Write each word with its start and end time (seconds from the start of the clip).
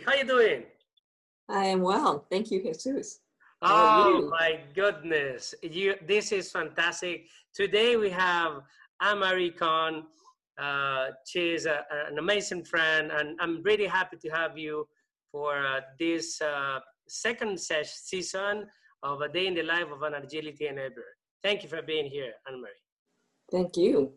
How 0.00 0.14
you 0.14 0.24
doing? 0.24 0.62
I 1.48 1.66
am 1.66 1.82
well. 1.82 2.26
Thank 2.30 2.50
you, 2.50 2.62
Jesus. 2.62 3.20
Oh 3.62 4.28
my 4.30 4.60
goodness. 4.74 5.54
You 5.62 5.94
this 6.06 6.32
is 6.32 6.50
fantastic. 6.50 7.26
Today 7.54 7.96
we 7.96 8.10
have 8.10 8.62
Ann-Marie 9.00 9.52
Kong. 9.52 10.04
Uh, 10.58 11.08
she's 11.26 11.66
a, 11.66 11.84
an 12.08 12.18
amazing 12.18 12.64
friend 12.64 13.10
and 13.10 13.38
I'm 13.40 13.62
really 13.62 13.86
happy 13.86 14.16
to 14.18 14.28
have 14.30 14.56
you 14.56 14.86
for 15.32 15.66
uh, 15.66 15.80
this 15.98 16.40
uh, 16.40 16.78
second 17.08 17.58
season 17.60 18.66
of 19.02 19.20
A 19.20 19.28
Day 19.28 19.46
in 19.46 19.54
the 19.54 19.62
Life 19.62 19.90
of 19.92 20.02
an 20.02 20.14
Agility 20.14 20.66
Enabler. 20.66 21.12
Thank 21.42 21.62
you 21.62 21.68
for 21.68 21.82
being 21.82 22.06
here, 22.06 22.32
Ann-Marie. 22.48 22.70
Thank 23.50 23.76
you. 23.76 24.12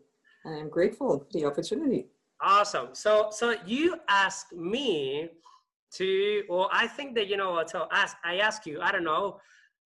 I 0.46 0.52
am 0.52 0.68
grateful 0.68 1.18
for 1.18 1.26
the 1.32 1.44
opportunity. 1.44 2.06
Awesome. 2.40 2.88
So, 2.92 3.28
so 3.30 3.56
you 3.66 3.96
asked 4.08 4.52
me 4.52 5.28
to, 5.92 6.44
or 6.48 6.68
I 6.72 6.86
think 6.86 7.14
that 7.14 7.28
you 7.28 7.36
know 7.36 7.52
what. 7.52 7.70
So, 7.70 7.88
ask 7.92 8.16
I 8.24 8.38
ask 8.38 8.66
you. 8.66 8.80
I 8.80 8.92
don't 8.92 9.04
know 9.04 9.40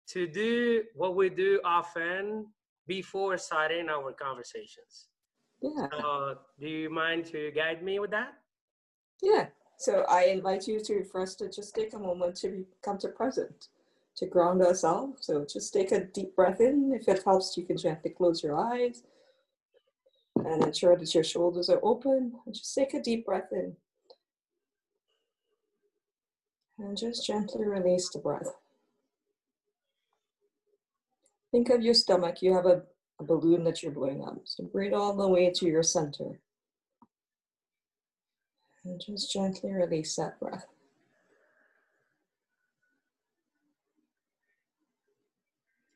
to 0.09 0.27
do 0.27 0.83
what 0.95 1.15
we 1.15 1.29
do 1.29 1.59
often 1.63 2.47
before 2.87 3.37
starting 3.37 3.89
our 3.89 4.11
conversations. 4.13 5.07
Yeah. 5.61 5.87
So, 5.91 6.37
do 6.59 6.67
you 6.67 6.89
mind 6.89 7.25
to 7.27 7.51
guide 7.51 7.83
me 7.83 7.99
with 7.99 8.11
that? 8.11 8.33
Yeah. 9.21 9.47
So 9.79 10.03
I 10.09 10.25
invite 10.25 10.67
you 10.67 10.81
to 10.81 11.05
first 11.05 11.39
to 11.39 11.49
just 11.49 11.73
take 11.73 11.93
a 11.93 11.99
moment 11.99 12.35
to 12.41 12.65
come 12.83 12.97
to 12.97 13.07
present, 13.07 13.69
to 14.17 14.25
ground 14.25 14.61
ourselves. 14.61 15.25
So 15.25 15.45
just 15.45 15.73
take 15.73 15.93
a 15.93 16.03
deep 16.03 16.35
breath 16.35 16.59
in. 16.59 16.91
If 16.93 17.07
it 17.07 17.23
helps, 17.23 17.55
you 17.55 17.63
can 17.63 17.77
gently 17.77 18.11
close 18.11 18.43
your 18.43 18.57
eyes 18.57 19.03
and 20.35 20.63
ensure 20.63 20.97
that 20.97 21.15
your 21.15 21.23
shoulders 21.23 21.69
are 21.69 21.79
open. 21.81 22.33
And 22.45 22.53
just 22.53 22.75
take 22.75 22.93
a 22.93 23.01
deep 23.01 23.25
breath 23.25 23.53
in. 23.53 23.73
And 26.79 26.97
just 26.97 27.25
gently 27.25 27.65
release 27.65 28.09
the 28.09 28.19
breath. 28.19 28.55
Think 31.51 31.69
of 31.69 31.81
your 31.81 31.93
stomach. 31.93 32.41
You 32.41 32.53
have 32.53 32.65
a, 32.65 32.83
a 33.19 33.23
balloon 33.23 33.63
that 33.65 33.83
you're 33.83 33.91
blowing 33.91 34.23
up. 34.23 34.39
So 34.45 34.63
breathe 34.63 34.93
all 34.93 35.15
the 35.15 35.27
way 35.27 35.51
to 35.51 35.65
your 35.65 35.83
center. 35.83 36.39
And 38.85 39.01
just 39.05 39.33
gently 39.33 39.73
release 39.73 40.15
that 40.15 40.39
breath. 40.39 40.65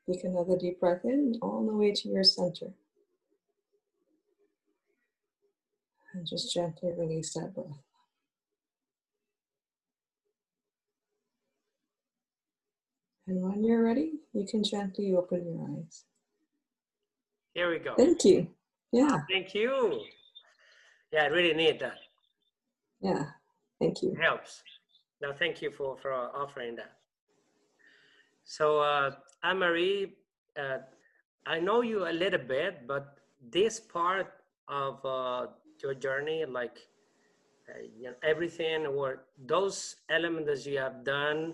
Take 0.05 0.25
another 0.25 0.57
deep 0.57 0.81
breath 0.81 1.05
in 1.05 1.39
all 1.41 1.65
the 1.65 1.73
way 1.73 1.93
to 1.93 2.09
your 2.09 2.25
center. 2.25 2.73
And 6.13 6.27
just 6.27 6.53
gently 6.53 6.91
release 6.91 7.33
that 7.35 7.53
breath. 7.55 7.82
And 13.27 13.41
when 13.41 13.63
you're 13.63 13.83
ready, 13.83 14.13
you 14.33 14.45
can 14.45 14.63
gently 14.63 15.13
open 15.15 15.45
your 15.45 15.77
eyes. 15.77 16.03
Here 17.53 17.69
we 17.69 17.79
go. 17.79 17.95
Thank 17.95 18.25
you. 18.25 18.47
Yeah. 18.91 19.21
Thank 19.31 19.53
you. 19.53 20.01
Yeah, 21.11 21.23
I 21.23 21.27
really 21.27 21.53
need 21.53 21.79
that. 21.79 21.99
Yeah. 22.99 23.25
Thank 23.79 24.01
you. 24.01 24.11
It 24.11 24.21
helps. 24.21 24.63
Now, 25.21 25.31
thank 25.37 25.61
you 25.61 25.71
for, 25.71 25.97
for 26.01 26.11
offering 26.11 26.75
that. 26.75 26.93
So, 28.43 28.79
uh, 28.79 29.11
Ann-Marie, 29.43 30.15
uh, 30.59 30.79
I 31.45 31.59
know 31.59 31.81
you 31.81 32.07
a 32.07 32.11
little 32.11 32.39
bit, 32.39 32.87
but 32.87 33.17
this 33.51 33.79
part 33.79 34.33
of 34.67 35.05
uh, 35.05 35.47
your 35.81 35.93
journey, 35.93 36.45
like 36.45 36.79
uh, 37.69 37.79
you 37.97 38.07
know, 38.07 38.15
everything 38.23 38.85
or 38.85 39.23
those 39.45 39.95
elements 40.09 40.63
that 40.63 40.69
you 40.69 40.77
have 40.77 41.03
done 41.03 41.53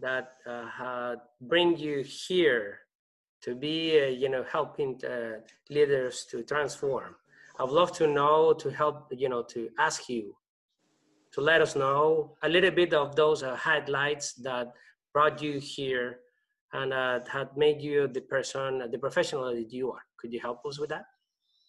that 0.00 0.32
uh, 0.46 1.16
bring 1.40 1.76
you 1.76 2.02
here 2.02 2.78
to 3.42 3.54
be, 3.54 4.00
uh, 4.00 4.06
you 4.06 4.28
know, 4.28 4.44
helping 4.50 5.00
uh, 5.04 5.40
leaders 5.70 6.26
to 6.30 6.42
transform. 6.42 7.14
I'd 7.60 7.68
love 7.68 7.92
to 7.98 8.06
know, 8.06 8.52
to 8.54 8.70
help, 8.70 9.08
you 9.12 9.28
know, 9.28 9.42
to 9.54 9.68
ask 9.78 10.08
you 10.08 10.34
to 11.32 11.40
let 11.40 11.60
us 11.60 11.76
know 11.76 12.36
a 12.42 12.48
little 12.48 12.70
bit 12.70 12.94
of 12.94 13.16
those 13.16 13.42
uh, 13.42 13.56
highlights 13.56 14.34
that 14.34 14.72
brought 15.12 15.42
you 15.42 15.58
here 15.58 16.20
and 16.72 16.92
uh, 16.92 17.20
had 17.28 17.48
made 17.56 17.80
you 17.80 18.08
the 18.08 18.20
person, 18.20 18.88
the 18.90 18.98
professional 18.98 19.54
that 19.54 19.72
you 19.72 19.92
are. 19.92 20.02
Could 20.16 20.32
you 20.32 20.40
help 20.40 20.64
us 20.64 20.78
with 20.78 20.90
that? 20.90 21.04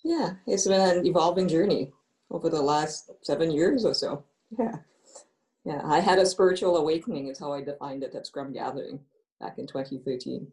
Yeah, 0.03 0.34
it's 0.47 0.68
been 0.68 0.97
an 0.97 1.06
evolving 1.06 1.47
journey 1.47 1.92
over 2.31 2.50
the 2.50 2.62
last 2.62 3.12
seven 3.24 3.52
years 3.52 3.86
or 3.86 3.94
so. 3.94 4.24
Yeah. 4.57 4.78
Yeah, 5.65 5.81
I 5.83 5.99
had 5.99 6.19
a 6.19 6.25
spiritual 6.25 6.77
awakening, 6.77 7.27
is 7.27 7.39
how 7.39 7.51
I 7.51 7.63
defined 7.63 8.03
it 8.03 8.13
at 8.15 8.27
Scrum 8.27 8.53
Gathering 8.53 8.99
back 9.39 9.57
in 9.57 9.65
2013. 9.65 10.47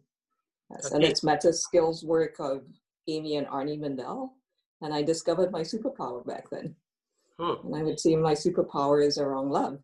Yes, 0.71 0.85
okay. 0.87 0.95
And 0.95 1.03
it's 1.03 1.23
meta 1.23 1.53
skills 1.53 2.03
work 2.03 2.35
of 2.39 2.63
Amy 3.07 3.37
and 3.37 3.47
Arnie 3.47 3.79
Mindell. 3.79 4.29
And 4.81 4.93
I 4.93 5.03
discovered 5.03 5.51
my 5.51 5.61
superpower 5.61 6.25
back 6.25 6.49
then. 6.49 6.75
Hmm. 7.39 7.67
And 7.67 7.75
I 7.75 7.83
would 7.83 7.99
say 7.99 8.15
my 8.15 8.33
superpower 8.33 9.05
is 9.05 9.17
around 9.17 9.49
love 9.49 9.79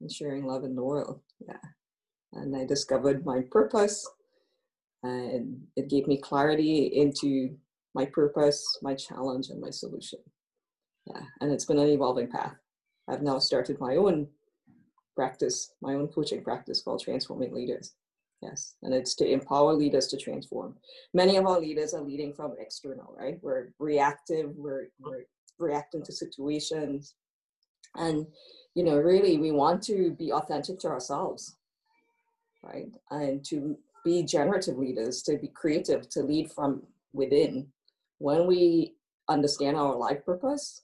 and 0.00 0.12
sharing 0.12 0.44
love 0.44 0.64
in 0.64 0.74
the 0.74 0.84
world. 0.84 1.20
Yeah. 1.46 1.56
And 2.34 2.54
I 2.54 2.66
discovered 2.66 3.24
my 3.24 3.40
purpose 3.50 4.06
and 5.04 5.60
it 5.76 5.88
gave 5.88 6.06
me 6.06 6.16
clarity 6.16 6.86
into 6.86 7.56
my 7.94 8.06
purpose, 8.06 8.78
my 8.82 8.94
challenge, 8.94 9.48
and 9.50 9.60
my 9.60 9.70
solution. 9.70 10.18
Yeah, 11.06 11.22
and 11.40 11.52
it's 11.52 11.66
been 11.66 11.78
an 11.78 11.88
evolving 11.88 12.30
path. 12.30 12.56
I've 13.08 13.22
now 13.22 13.38
started 13.38 13.80
my 13.80 13.96
own 13.96 14.28
practice, 15.14 15.72
my 15.80 15.94
own 15.94 16.08
coaching 16.08 16.42
practice 16.42 16.82
called 16.82 17.02
Transforming 17.02 17.54
Leaders. 17.54 17.94
Yes, 18.42 18.74
and 18.82 18.92
it's 18.92 19.14
to 19.16 19.26
empower 19.26 19.72
leaders 19.72 20.06
to 20.08 20.18
transform. 20.18 20.76
Many 21.14 21.36
of 21.36 21.46
our 21.46 21.60
leaders 21.60 21.94
are 21.94 22.02
leading 22.02 22.34
from 22.34 22.54
external, 22.58 23.14
right? 23.18 23.38
We're 23.40 23.68
reactive, 23.78 24.50
we're, 24.54 24.88
we're 25.00 25.24
reacting 25.58 26.02
to 26.02 26.12
situations. 26.12 27.14
And, 27.96 28.26
you 28.74 28.82
know, 28.84 28.98
really, 28.98 29.38
we 29.38 29.50
want 29.50 29.82
to 29.84 30.10
be 30.12 30.32
authentic 30.32 30.78
to 30.80 30.88
ourselves, 30.88 31.56
right? 32.62 32.92
And 33.10 33.42
to 33.46 33.78
be 34.04 34.22
generative 34.24 34.76
leaders, 34.76 35.22
to 35.22 35.38
be 35.38 35.48
creative, 35.48 36.08
to 36.10 36.22
lead 36.22 36.52
from 36.52 36.82
within 37.14 37.68
when 38.18 38.46
we 38.46 38.94
understand 39.28 39.76
our 39.76 39.96
life 39.96 40.24
purpose 40.24 40.82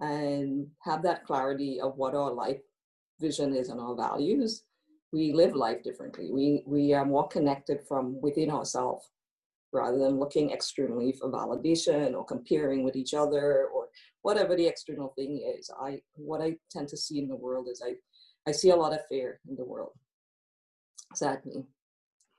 and 0.00 0.66
have 0.80 1.02
that 1.02 1.24
clarity 1.24 1.80
of 1.80 1.96
what 1.96 2.14
our 2.14 2.32
life 2.32 2.60
vision 3.20 3.54
is 3.54 3.68
and 3.68 3.80
our 3.80 3.96
values, 3.96 4.64
we 5.12 5.32
live 5.32 5.54
life 5.54 5.82
differently. 5.82 6.30
We, 6.30 6.62
we 6.66 6.92
are 6.94 7.04
more 7.04 7.26
connected 7.28 7.80
from 7.88 8.20
within 8.20 8.50
ourselves 8.50 9.10
rather 9.72 9.98
than 9.98 10.18
looking 10.18 10.50
externally 10.50 11.12
for 11.12 11.30
validation 11.30 12.14
or 12.14 12.24
comparing 12.24 12.84
with 12.84 12.96
each 12.96 13.14
other 13.14 13.66
or 13.66 13.88
whatever 14.22 14.56
the 14.56 14.66
external 14.66 15.12
thing 15.16 15.42
is. 15.58 15.70
I 15.80 16.00
what 16.14 16.40
I 16.40 16.56
tend 16.70 16.88
to 16.88 16.96
see 16.96 17.18
in 17.18 17.28
the 17.28 17.36
world 17.36 17.68
is 17.70 17.82
I, 17.84 17.94
I 18.48 18.52
see 18.52 18.70
a 18.70 18.76
lot 18.76 18.94
of 18.94 19.06
fear 19.08 19.40
in 19.48 19.56
the 19.56 19.64
world, 19.64 19.92
sadly. 21.14 21.64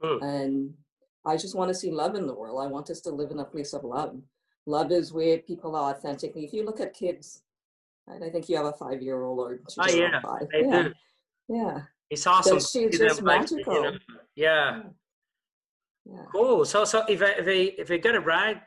Hmm. 0.01 0.23
And 0.23 0.73
I 1.25 1.37
just 1.37 1.55
want 1.55 1.69
to 1.69 1.75
see 1.75 1.91
love 1.91 2.15
in 2.15 2.25
the 2.25 2.33
world. 2.33 2.61
I 2.63 2.67
want 2.67 2.89
us 2.89 3.01
to 3.01 3.09
live 3.09 3.31
in 3.31 3.39
a 3.39 3.45
place 3.45 3.73
of 3.73 3.83
love. 3.83 4.19
Love 4.65 4.91
is 4.91 5.13
where 5.13 5.39
people 5.39 5.75
are 5.75 5.93
authentically. 5.93 6.45
If 6.45 6.53
you 6.53 6.65
look 6.65 6.79
at 6.79 6.93
kids, 6.93 7.41
right, 8.09 8.23
I 8.23 8.29
think 8.29 8.49
you 8.49 8.57
have 8.57 8.65
a 8.65 8.73
five 8.73 9.01
year 9.01 9.23
old 9.23 9.39
or 9.39 9.59
oh, 9.79 9.89
yeah, 9.89 10.21
five. 10.21 10.47
yeah. 10.53 10.83
Do. 10.83 10.93
yeah. 11.47 11.81
It's 12.09 12.25
awesome. 12.25 12.59
she's 12.59 12.97
just 12.97 13.21
magical. 13.21 13.73
You 13.73 13.81
know, 13.83 13.97
yeah. 14.35 14.81
yeah. 16.05 16.23
Cool. 16.31 16.65
So, 16.65 16.85
so 16.85 17.03
if 17.07 17.21
I, 17.21 17.31
if 17.37 17.47
I, 17.47 17.81
if 17.81 17.91
I 17.91 17.97
got 17.97 18.15
it 18.15 18.25
right, 18.25 18.61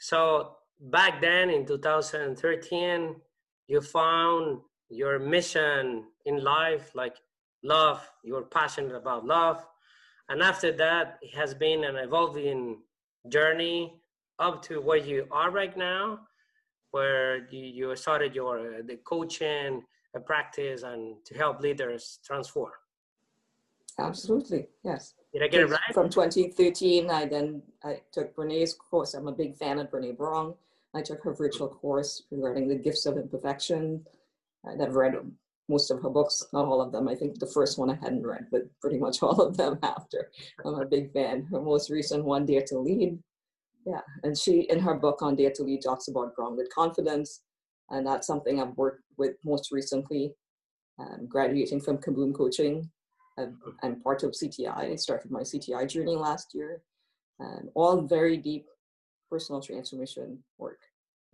so 0.00 0.56
back 0.80 1.20
then 1.20 1.50
in 1.50 1.64
2013, 1.64 3.16
you 3.68 3.80
found 3.80 4.60
your 4.90 5.18
mission 5.18 6.04
in 6.26 6.42
life, 6.42 6.90
like 6.94 7.16
love, 7.62 8.10
you 8.24 8.34
were 8.34 8.42
passionate 8.42 8.96
about 8.96 9.24
love 9.24 9.64
and 10.28 10.42
after 10.42 10.72
that, 10.72 11.18
it 11.22 11.34
has 11.34 11.54
been 11.54 11.84
an 11.84 11.96
evolving 11.96 12.82
journey 13.28 14.00
up 14.38 14.62
to 14.62 14.80
where 14.80 14.98
you 14.98 15.26
are 15.30 15.50
right 15.50 15.76
now, 15.76 16.20
where 16.90 17.48
you, 17.50 17.64
you 17.64 17.96
started 17.96 18.34
your 18.34 18.58
uh, 18.58 18.82
the 18.84 18.96
coaching 18.96 19.82
a 20.14 20.20
practice 20.20 20.82
and 20.82 21.16
to 21.24 21.34
help 21.34 21.60
leaders 21.60 22.18
transform. 22.24 22.72
Absolutely, 23.98 24.68
yes. 24.84 25.14
Did 25.32 25.42
I 25.42 25.48
get 25.48 25.60
it 25.62 25.66
right? 25.66 25.92
From 25.92 26.08
2013, 26.08 27.10
I 27.10 27.26
then 27.26 27.62
I 27.84 28.00
took 28.12 28.34
Brene's 28.34 28.74
course. 28.74 29.14
I'm 29.14 29.28
a 29.28 29.32
big 29.32 29.56
fan 29.56 29.78
of 29.78 29.90
Brene 29.90 30.16
Brown. 30.16 30.54
I 30.94 31.02
took 31.02 31.22
her 31.24 31.34
virtual 31.34 31.68
course 31.68 32.22
regarding 32.30 32.68
the 32.68 32.76
gifts 32.76 33.06
of 33.06 33.16
imperfection. 33.16 34.06
I've 34.66 34.94
read 34.94 35.14
most 35.68 35.90
of 35.90 36.00
her 36.02 36.08
books, 36.08 36.46
not 36.52 36.64
all 36.64 36.80
of 36.80 36.92
them. 36.92 37.08
I 37.08 37.14
think 37.14 37.38
the 37.38 37.46
first 37.46 37.78
one 37.78 37.90
I 37.90 37.94
hadn't 37.96 38.26
read, 38.26 38.46
but 38.50 38.62
pretty 38.80 38.98
much 38.98 39.22
all 39.22 39.40
of 39.40 39.56
them 39.56 39.78
after. 39.82 40.30
I'm 40.64 40.74
a 40.74 40.86
big 40.86 41.12
fan. 41.12 41.46
Her 41.50 41.60
most 41.60 41.90
recent 41.90 42.24
one, 42.24 42.46
Dare 42.46 42.62
to 42.68 42.78
Lead. 42.78 43.18
Yeah, 43.86 44.00
and 44.24 44.36
she, 44.38 44.62
in 44.70 44.80
her 44.80 44.94
book 44.94 45.22
on 45.22 45.36
Dare 45.36 45.52
to 45.52 45.62
Lead, 45.64 45.82
talks 45.82 46.08
about 46.08 46.34
grounded 46.34 46.68
confidence. 46.74 47.42
And 47.90 48.06
that's 48.06 48.26
something 48.26 48.60
I've 48.60 48.76
worked 48.76 49.04
with 49.18 49.36
most 49.44 49.72
recently. 49.72 50.34
um, 50.98 51.26
graduating 51.28 51.80
from 51.80 51.98
Kaboom 51.98 52.34
Coaching. 52.34 52.90
I'm, 53.38 53.58
I'm 53.82 54.00
part 54.00 54.22
of 54.24 54.32
CTI. 54.32 54.76
I 54.92 54.96
started 54.96 55.30
my 55.30 55.42
CTI 55.42 55.88
journey 55.88 56.16
last 56.16 56.54
year. 56.54 56.82
Um, 57.40 57.70
all 57.74 58.02
very 58.02 58.36
deep 58.36 58.66
personal 59.30 59.60
transformation 59.62 60.42
work. 60.58 60.80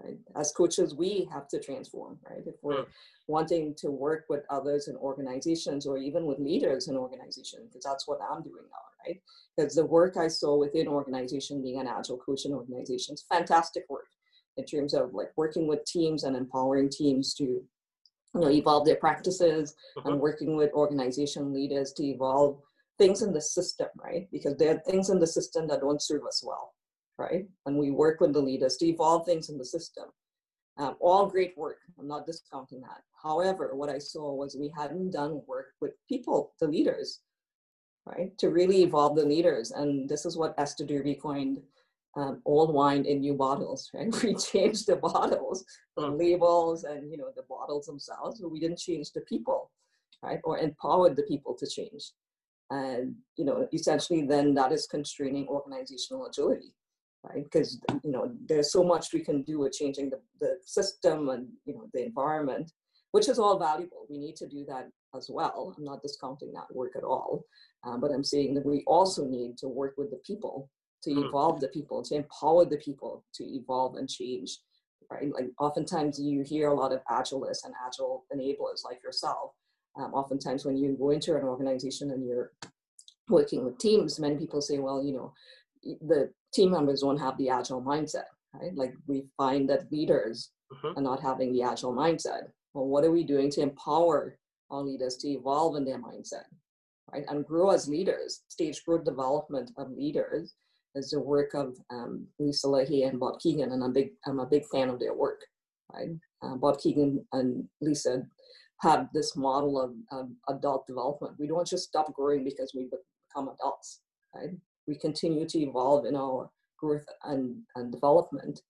Right? 0.02 0.19
As 0.37 0.50
coaches, 0.50 0.94
we 0.94 1.29
have 1.32 1.46
to 1.49 1.61
transform, 1.61 2.19
right? 2.29 2.43
If 2.44 2.56
we're 2.62 2.82
mm. 2.82 2.87
wanting 3.29 3.75
to 3.79 3.91
work 3.91 4.25
with 4.29 4.44
others 4.50 4.88
in 4.88 4.96
organizations 4.96 5.87
or 5.87 5.99
even 5.99 6.26
with 6.26 6.41
leaders 6.41 6.88
in 6.88 6.96
organizations, 6.96 7.69
because 7.69 7.85
that's 7.85 8.08
what 8.08 8.19
I'm 8.20 8.43
doing 8.43 8.64
now, 8.70 9.06
right? 9.06 9.20
Because 9.56 9.76
the 9.76 9.87
work 9.87 10.17
I 10.17 10.26
saw 10.26 10.56
within 10.56 10.88
organization, 10.88 11.62
being 11.62 11.79
an 11.79 11.87
agile 11.87 12.19
coach 12.19 12.44
in 12.44 12.52
organizations, 12.52 13.25
fantastic 13.31 13.85
work 13.88 14.08
in 14.56 14.64
terms 14.64 14.94
of 14.94 15.14
like 15.14 15.31
working 15.37 15.67
with 15.67 15.85
teams 15.85 16.25
and 16.25 16.37
empowering 16.37 16.88
teams 16.88 17.35
to 17.35 17.44
you 17.44 18.41
know 18.41 18.50
evolve 18.50 18.85
their 18.85 18.96
practices 18.96 19.75
and 19.96 20.05
mm-hmm. 20.05 20.20
working 20.20 20.56
with 20.56 20.73
organization 20.73 21.52
leaders 21.52 21.93
to 21.93 22.05
evolve 22.05 22.58
things 22.99 23.23
in 23.23 23.32
the 23.32 23.41
system 23.41 23.88
right 23.96 24.29
because 24.31 24.56
there 24.56 24.75
are 24.75 24.91
things 24.91 25.11
in 25.11 25.19
the 25.19 25.26
system 25.26 25.67
that 25.67 25.81
don't 25.81 26.02
serve 26.02 26.23
us 26.26 26.43
well 26.44 26.73
right? 27.19 27.46
And 27.66 27.76
we 27.76 27.90
work 27.90 28.20
with 28.20 28.32
the 28.32 28.40
leaders 28.40 28.76
to 28.78 28.87
evolve 28.87 29.26
things 29.26 29.49
in 29.49 29.58
the 29.58 29.64
system. 29.64 30.05
Um, 30.76 30.96
all 31.00 31.26
great 31.26 31.56
work. 31.56 31.78
I'm 31.99 32.08
not 32.08 32.26
discounting 32.26 32.81
that. 32.81 33.02
However, 33.22 33.75
what 33.75 33.88
I 33.88 33.99
saw 33.99 34.34
was 34.34 34.56
we 34.56 34.72
hadn't 34.76 35.12
done 35.12 35.43
work 35.46 35.69
with 35.81 35.93
people, 36.08 36.52
the 36.61 36.66
leaders, 36.66 37.20
right? 38.06 38.37
To 38.38 38.50
really 38.50 38.82
evolve 38.82 39.16
the 39.16 39.25
leaders. 39.25 39.70
And 39.70 40.08
this 40.08 40.26
is 40.26 40.37
what 40.37 40.55
Esther 40.58 40.84
Derby 40.84 41.14
coined 41.14 41.58
um, 42.16 42.43
old 42.44 42.72
wine 42.72 43.05
in 43.05 43.20
new 43.20 43.34
bottles, 43.34 43.90
right? 43.94 44.12
We 44.22 44.34
changed 44.34 44.87
the 44.87 44.96
bottles, 44.96 45.64
the 45.96 46.08
hmm. 46.08 46.19
labels, 46.19 46.84
and 46.84 47.10
you 47.10 47.17
know 47.17 47.31
the 47.34 47.43
bottles 47.49 47.87
themselves, 47.87 48.40
but 48.40 48.50
we 48.50 48.60
didn't 48.60 48.78
change 48.78 49.12
the 49.12 49.22
people, 49.22 49.70
right? 50.22 50.40
Or 50.44 50.58
empowered 50.58 51.17
the 51.17 51.22
people 51.22 51.55
to 51.55 51.67
change. 51.67 52.12
And 52.70 53.14
you 53.37 53.44
know, 53.44 53.69
essentially, 53.72 54.22
then 54.22 54.55
that 54.55 54.72
is 54.72 54.87
constraining 54.87 55.46
organizational 55.49 56.26
agility 56.26 56.72
right? 57.24 57.44
Because 57.44 57.80
you 58.02 58.10
know 58.10 58.30
there's 58.46 58.72
so 58.72 58.82
much 58.82 59.12
we 59.12 59.20
can 59.20 59.42
do 59.42 59.58
with 59.60 59.72
changing 59.72 60.10
the, 60.10 60.20
the 60.40 60.56
system 60.62 61.28
and 61.30 61.48
you 61.64 61.74
know 61.74 61.88
the 61.92 62.04
environment, 62.04 62.70
which 63.12 63.28
is 63.28 63.38
all 63.38 63.58
valuable. 63.58 64.06
We 64.08 64.18
need 64.18 64.36
to 64.36 64.48
do 64.48 64.64
that 64.68 64.88
as 65.16 65.30
well. 65.30 65.74
I'm 65.76 65.84
not 65.84 66.02
discounting 66.02 66.52
that 66.52 66.74
work 66.74 66.92
at 66.96 67.04
all, 67.04 67.44
uh, 67.84 67.96
but 67.96 68.10
I'm 68.10 68.24
saying 68.24 68.54
that 68.54 68.66
we 68.66 68.82
also 68.86 69.24
need 69.24 69.56
to 69.58 69.68
work 69.68 69.94
with 69.96 70.10
the 70.10 70.20
people 70.26 70.70
to 71.04 71.14
hmm. 71.14 71.24
evolve 71.24 71.60
the 71.60 71.68
people, 71.68 72.02
to 72.02 72.14
empower 72.16 72.64
the 72.64 72.78
people 72.78 73.24
to 73.34 73.44
evolve 73.44 73.96
and 73.96 74.08
change. 74.08 74.58
Right? 75.10 75.30
Like 75.32 75.50
oftentimes 75.60 76.18
you 76.18 76.42
hear 76.42 76.68
a 76.68 76.74
lot 76.74 76.92
of 76.92 77.00
agilists 77.10 77.64
and 77.64 77.74
agile 77.86 78.24
enablers 78.34 78.84
like 78.84 79.02
yourself. 79.02 79.52
Um, 79.96 80.12
oftentimes 80.12 80.64
when 80.64 80.76
you 80.76 80.96
go 80.98 81.10
into 81.10 81.36
an 81.36 81.44
organization 81.44 82.10
and 82.10 82.26
you're 82.26 82.52
working 83.28 83.64
with 83.64 83.78
teams, 83.78 84.18
many 84.18 84.36
people 84.36 84.60
say, 84.60 84.78
well, 84.78 85.04
you 85.04 85.12
know, 85.12 85.32
the 86.00 86.30
team 86.54 86.70
members 86.70 87.00
don't 87.00 87.18
have 87.18 87.36
the 87.38 87.48
agile 87.48 87.82
mindset, 87.82 88.24
right? 88.54 88.74
Like 88.74 88.94
we 89.06 89.24
find 89.36 89.68
that 89.70 89.90
leaders 89.90 90.50
mm-hmm. 90.72 90.98
are 90.98 91.02
not 91.02 91.20
having 91.20 91.52
the 91.52 91.62
agile 91.62 91.94
mindset. 91.94 92.48
Well, 92.72 92.86
what 92.86 93.04
are 93.04 93.10
we 93.10 93.24
doing 93.24 93.50
to 93.50 93.60
empower 93.60 94.38
our 94.70 94.82
leaders 94.82 95.16
to 95.18 95.28
evolve 95.28 95.76
in 95.76 95.84
their 95.84 95.98
mindset, 95.98 96.44
right? 97.12 97.24
And 97.28 97.46
grow 97.46 97.70
as 97.70 97.88
leaders. 97.88 98.42
Stage 98.48 98.84
growth 98.84 99.04
development 99.04 99.70
of 99.76 99.90
leaders 99.90 100.54
is 100.94 101.10
the 101.10 101.20
work 101.20 101.54
of 101.54 101.76
um, 101.90 102.26
Lisa 102.38 102.66
Lahey 102.66 103.08
and 103.08 103.20
Bob 103.20 103.40
Kegan, 103.40 103.72
and 103.72 103.82
I'm 103.82 103.92
big. 103.92 104.10
I'm 104.26 104.40
a 104.40 104.46
big 104.46 104.64
fan 104.66 104.88
of 104.88 104.98
their 104.98 105.14
work. 105.14 105.40
Right? 105.92 106.10
Uh, 106.42 106.56
Bob 106.56 106.80
Kegan 106.80 107.24
and 107.32 107.68
Lisa 107.80 108.22
have 108.80 109.08
this 109.14 109.36
model 109.36 109.80
of, 109.80 109.92
of 110.10 110.28
adult 110.48 110.86
development. 110.86 111.34
We 111.38 111.46
don't 111.46 111.66
just 111.66 111.84
stop 111.84 112.12
growing 112.14 112.44
because 112.44 112.72
we 112.74 112.84
become 112.84 113.48
adults. 113.48 114.00
Right? 114.34 114.50
We 114.86 114.96
continue 114.96 115.46
to 115.46 115.58
evolve 115.58 116.06
in 116.06 116.16
our 116.16 116.50
growth 116.78 117.06
and, 117.25 117.56
and 117.76 117.92
development. 117.92 118.60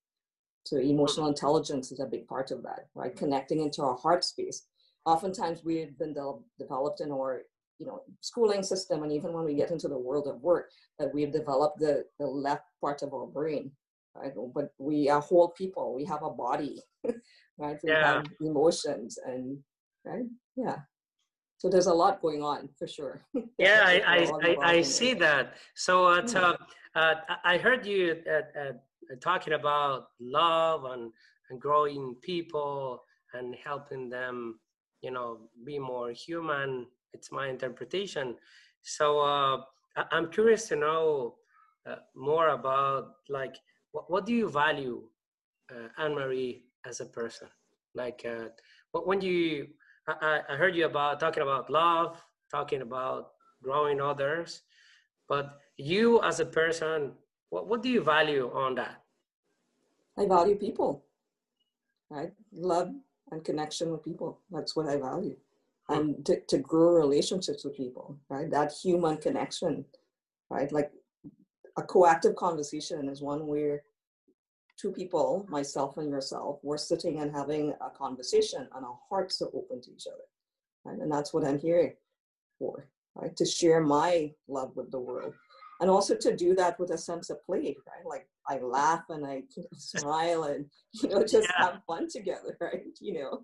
So 0.64 0.78
emotional 0.78 1.28
intelligence 1.28 1.92
is 1.92 2.00
a 2.00 2.06
big 2.06 2.26
part 2.26 2.50
of 2.50 2.62
that, 2.62 2.86
right? 2.94 3.10
Mm-hmm. 3.10 3.18
Connecting 3.18 3.60
into 3.60 3.82
our 3.82 3.96
heart 3.96 4.24
space. 4.24 4.66
Oftentimes 5.04 5.62
we've 5.64 5.98
been 5.98 6.14
de- 6.14 6.38
developed 6.58 7.00
in 7.00 7.10
our 7.10 7.42
you 7.78 7.86
know 7.86 8.02
schooling 8.20 8.62
system 8.62 9.02
and 9.02 9.12
even 9.12 9.32
when 9.32 9.44
we 9.44 9.54
get 9.54 9.70
into 9.70 9.88
the 9.88 9.98
world 9.98 10.28
of 10.28 10.40
work 10.40 10.70
that 10.98 11.12
we've 11.12 11.32
developed 11.32 11.78
the, 11.80 12.04
the 12.18 12.26
left 12.26 12.64
part 12.80 13.02
of 13.02 13.12
our 13.12 13.26
brain 13.26 13.70
right 14.14 14.32
but 14.54 14.72
we 14.78 15.08
are 15.08 15.20
whole 15.20 15.48
people 15.50 15.94
we 15.94 16.04
have 16.04 16.22
a 16.22 16.30
body 16.30 16.80
right 17.58 17.78
we 17.82 17.90
yeah. 17.90 18.14
have 18.14 18.26
emotions 18.40 19.18
and 19.26 19.58
right 20.04 20.26
yeah 20.56 20.76
so 21.64 21.70
there's 21.70 21.86
a 21.86 21.94
lot 21.94 22.20
going 22.20 22.42
on 22.42 22.68
for 22.78 22.86
sure. 22.86 23.24
yeah, 23.58 23.84
I, 23.86 24.02
I, 24.06 24.30
I, 24.42 24.56
I 24.72 24.82
see 24.82 25.14
that. 25.14 25.54
So 25.74 26.04
uh, 26.04 26.20
yeah. 26.30 26.38
uh, 26.38 26.54
uh, 26.94 27.14
I 27.42 27.56
heard 27.56 27.86
you 27.86 28.18
uh, 28.28 28.60
uh, 28.60 28.72
talking 29.22 29.54
about 29.54 30.08
love 30.20 30.84
and, 30.84 31.10
and 31.48 31.58
growing 31.58 32.16
people 32.20 33.02
and 33.32 33.56
helping 33.64 34.10
them, 34.10 34.60
you 35.00 35.10
know, 35.10 35.48
be 35.64 35.78
more 35.78 36.10
human. 36.10 36.86
It's 37.14 37.32
my 37.32 37.48
interpretation. 37.48 38.36
So 38.82 39.20
uh, 39.20 39.62
I'm 40.12 40.30
curious 40.30 40.68
to 40.68 40.76
know 40.76 41.36
more 42.14 42.48
about 42.48 43.12
like 43.30 43.56
what, 43.92 44.10
what 44.10 44.26
do 44.26 44.34
you 44.34 44.50
value, 44.50 45.04
Ann 45.96 46.14
Marie, 46.14 46.66
as 46.84 47.00
a 47.00 47.06
person? 47.06 47.48
Like 47.94 48.26
when 48.92 49.18
do 49.18 49.26
you 49.26 49.68
I, 50.06 50.40
I 50.48 50.56
heard 50.56 50.76
you 50.76 50.86
about 50.86 51.20
talking 51.20 51.42
about 51.42 51.70
love, 51.70 52.22
talking 52.50 52.82
about 52.82 53.32
growing 53.62 54.00
others, 54.00 54.62
but 55.28 55.60
you 55.76 56.22
as 56.22 56.40
a 56.40 56.46
person, 56.46 57.12
what, 57.50 57.66
what 57.68 57.82
do 57.82 57.88
you 57.88 58.02
value 58.02 58.50
on 58.54 58.74
that? 58.74 59.02
I 60.18 60.26
value 60.26 60.56
people, 60.56 61.04
right? 62.10 62.32
Love 62.52 62.90
and 63.30 63.44
connection 63.44 63.90
with 63.90 64.04
people. 64.04 64.40
That's 64.50 64.76
what 64.76 64.88
I 64.88 64.96
value. 64.96 65.36
And 65.88 66.24
to, 66.26 66.40
to 66.48 66.58
grow 66.58 66.94
relationships 66.94 67.64
with 67.64 67.76
people, 67.76 68.18
right? 68.28 68.50
That 68.50 68.72
human 68.72 69.16
connection, 69.18 69.84
right? 70.50 70.70
Like 70.72 70.92
a 71.76 71.82
coactive 71.82 72.36
conversation 72.36 73.08
is 73.08 73.20
one 73.20 73.46
where 73.46 73.82
two 74.80 74.92
people, 74.92 75.46
myself 75.48 75.96
and 75.98 76.10
yourself, 76.10 76.58
we're 76.62 76.76
sitting 76.76 77.20
and 77.20 77.34
having 77.34 77.72
a 77.80 77.90
conversation 77.90 78.68
and 78.74 78.84
our 78.84 78.98
hearts 79.08 79.40
are 79.42 79.50
open 79.54 79.80
to 79.82 79.90
each 79.92 80.06
other. 80.06 80.24
Right? 80.84 80.98
And 80.98 81.10
that's 81.10 81.32
what 81.32 81.44
I'm 81.44 81.58
here 81.58 81.94
for, 82.58 82.88
right? 83.14 83.34
To 83.36 83.46
share 83.46 83.80
my 83.80 84.32
love 84.48 84.72
with 84.74 84.90
the 84.90 84.98
world. 84.98 85.34
And 85.80 85.90
also 85.90 86.14
to 86.16 86.36
do 86.36 86.54
that 86.54 86.78
with 86.78 86.90
a 86.90 86.98
sense 86.98 87.30
of 87.30 87.44
play, 87.44 87.76
right? 87.86 88.06
Like 88.06 88.28
I 88.48 88.58
laugh 88.58 89.04
and 89.08 89.26
I 89.26 89.42
you 89.56 89.62
know, 89.62 89.68
smile 89.76 90.44
and, 90.44 90.66
you 90.92 91.08
know, 91.08 91.22
just 91.22 91.48
yeah. 91.48 91.66
have 91.66 91.80
fun 91.86 92.08
together, 92.08 92.56
right? 92.60 92.82
You 93.00 93.14
know, 93.14 93.42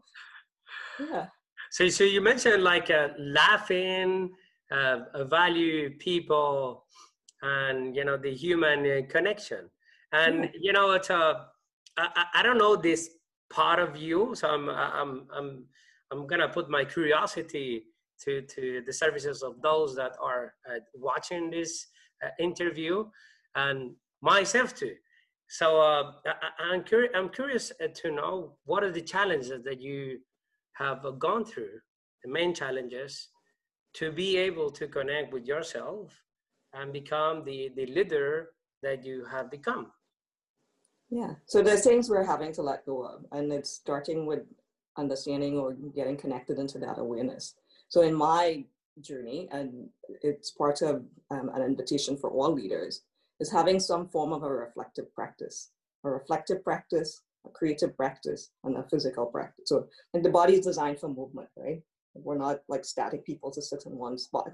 yeah. 0.99 1.27
So, 1.71 1.89
so 1.89 2.05
you 2.05 2.21
mentioned 2.21 2.65
like 2.65 2.91
uh, 2.91 3.09
laughing, 3.19 4.33
uh, 4.71 5.25
value 5.25 5.97
people, 5.99 6.85
and 7.43 7.97
you 7.97 8.05
know 8.05 8.17
the 8.17 8.35
human 8.35 8.81
uh, 8.81 9.01
connection 9.09 9.71
and 10.13 10.51
you 10.61 10.73
know 10.73 10.91
it's 10.93 11.11
a 11.11 11.47
I, 11.97 12.25
I 12.35 12.43
don't 12.43 12.59
know 12.59 12.77
this 12.77 13.11
part 13.53 13.79
of 13.79 13.97
you 13.97 14.35
so 14.35 14.49
i'm 14.49 14.69
i'm 14.69 15.27
i'm 15.37 15.65
i'm 16.11 16.27
gonna 16.27 16.49
put 16.49 16.71
my 16.71 16.85
curiosity 16.85 17.85
to 18.23 18.43
to 18.43 18.83
the 18.87 18.93
services 18.93 19.43
of 19.43 19.61
those 19.63 19.95
that 19.97 20.13
are 20.23 20.55
uh, 20.69 20.81
watching 20.95 21.51
this 21.51 21.87
uh, 22.25 22.29
interview 22.39 23.05
and 23.55 23.93
myself 24.21 24.75
too. 24.75 24.95
So 25.49 25.81
uh, 25.81 26.13
I, 26.27 26.75
am 26.75 26.85
curious 26.85 27.11
i'm 27.15 27.29
curious 27.29 27.73
uh, 27.83 27.89
to 27.95 28.13
know 28.13 28.57
what 28.65 28.85
are 28.85 28.93
the 28.93 29.01
challenges 29.01 29.65
that 29.65 29.81
you 29.81 30.21
have 30.75 31.05
gone 31.19 31.45
through 31.45 31.81
the 32.23 32.31
main 32.31 32.55
challenges 32.55 33.29
to 33.95 34.13
be 34.13 34.37
able 34.37 34.71
to 34.71 34.87
connect 34.87 35.33
with 35.33 35.47
yourself 35.47 36.13
and 36.73 36.93
become 36.93 37.45
the 37.45 37.71
the 37.75 37.87
leader 37.87 38.51
that 38.83 39.05
you 39.05 39.25
have 39.25 39.51
become 39.51 39.91
yeah. 41.11 41.35
So 41.47 41.63
there's 41.63 41.85
things 41.85 42.09
we're 42.09 42.25
having 42.25 42.53
to 42.55 42.63
let 42.63 42.87
go 42.87 43.03
of, 43.05 43.25
and 43.33 43.53
it's 43.53 43.71
starting 43.71 44.27
with 44.27 44.41
understanding 44.97 45.59
or 45.59 45.75
getting 45.95 46.17
connected 46.17 46.59
into 46.59 46.79
that 46.79 46.99
awareness. 46.99 47.55
So 47.89 48.03
in 48.03 48.15
my 48.15 48.65
journey, 49.01 49.49
and 49.51 49.89
it's 50.23 50.51
part 50.51 50.83
of 50.83 51.05
um, 51.31 51.51
an 51.55 51.63
invitation 51.63 52.17
for 52.17 52.31
all 52.31 52.53
leaders, 52.53 53.03
is 53.41 53.51
having 53.51 53.81
some 53.81 54.09
form 54.09 54.33
of 54.33 54.43
a 54.43 54.51
reflective 54.51 55.13
practice, 55.15 55.71
a 56.05 56.11
reflective 56.11 56.63
practice, 56.63 57.23
a 57.47 57.51
creative 57.51 57.97
practice, 57.97 58.51
and 58.65 58.77
a 58.77 58.83
physical 58.91 59.27
practice. 59.27 59.65
So, 59.67 59.89
and 60.15 60.25
the 60.25 60.31
body 60.31 60.55
is 60.55 60.67
designed 60.67 61.01
for 61.01 61.09
movement, 61.09 61.49
right? 61.57 61.81
We're 62.15 62.39
not 62.39 62.61
like 62.69 62.85
static 62.85 63.25
people 63.25 63.51
to 63.53 63.63
sit 63.63 63.85
in 63.87 63.97
one 63.97 64.19
spot, 64.19 64.51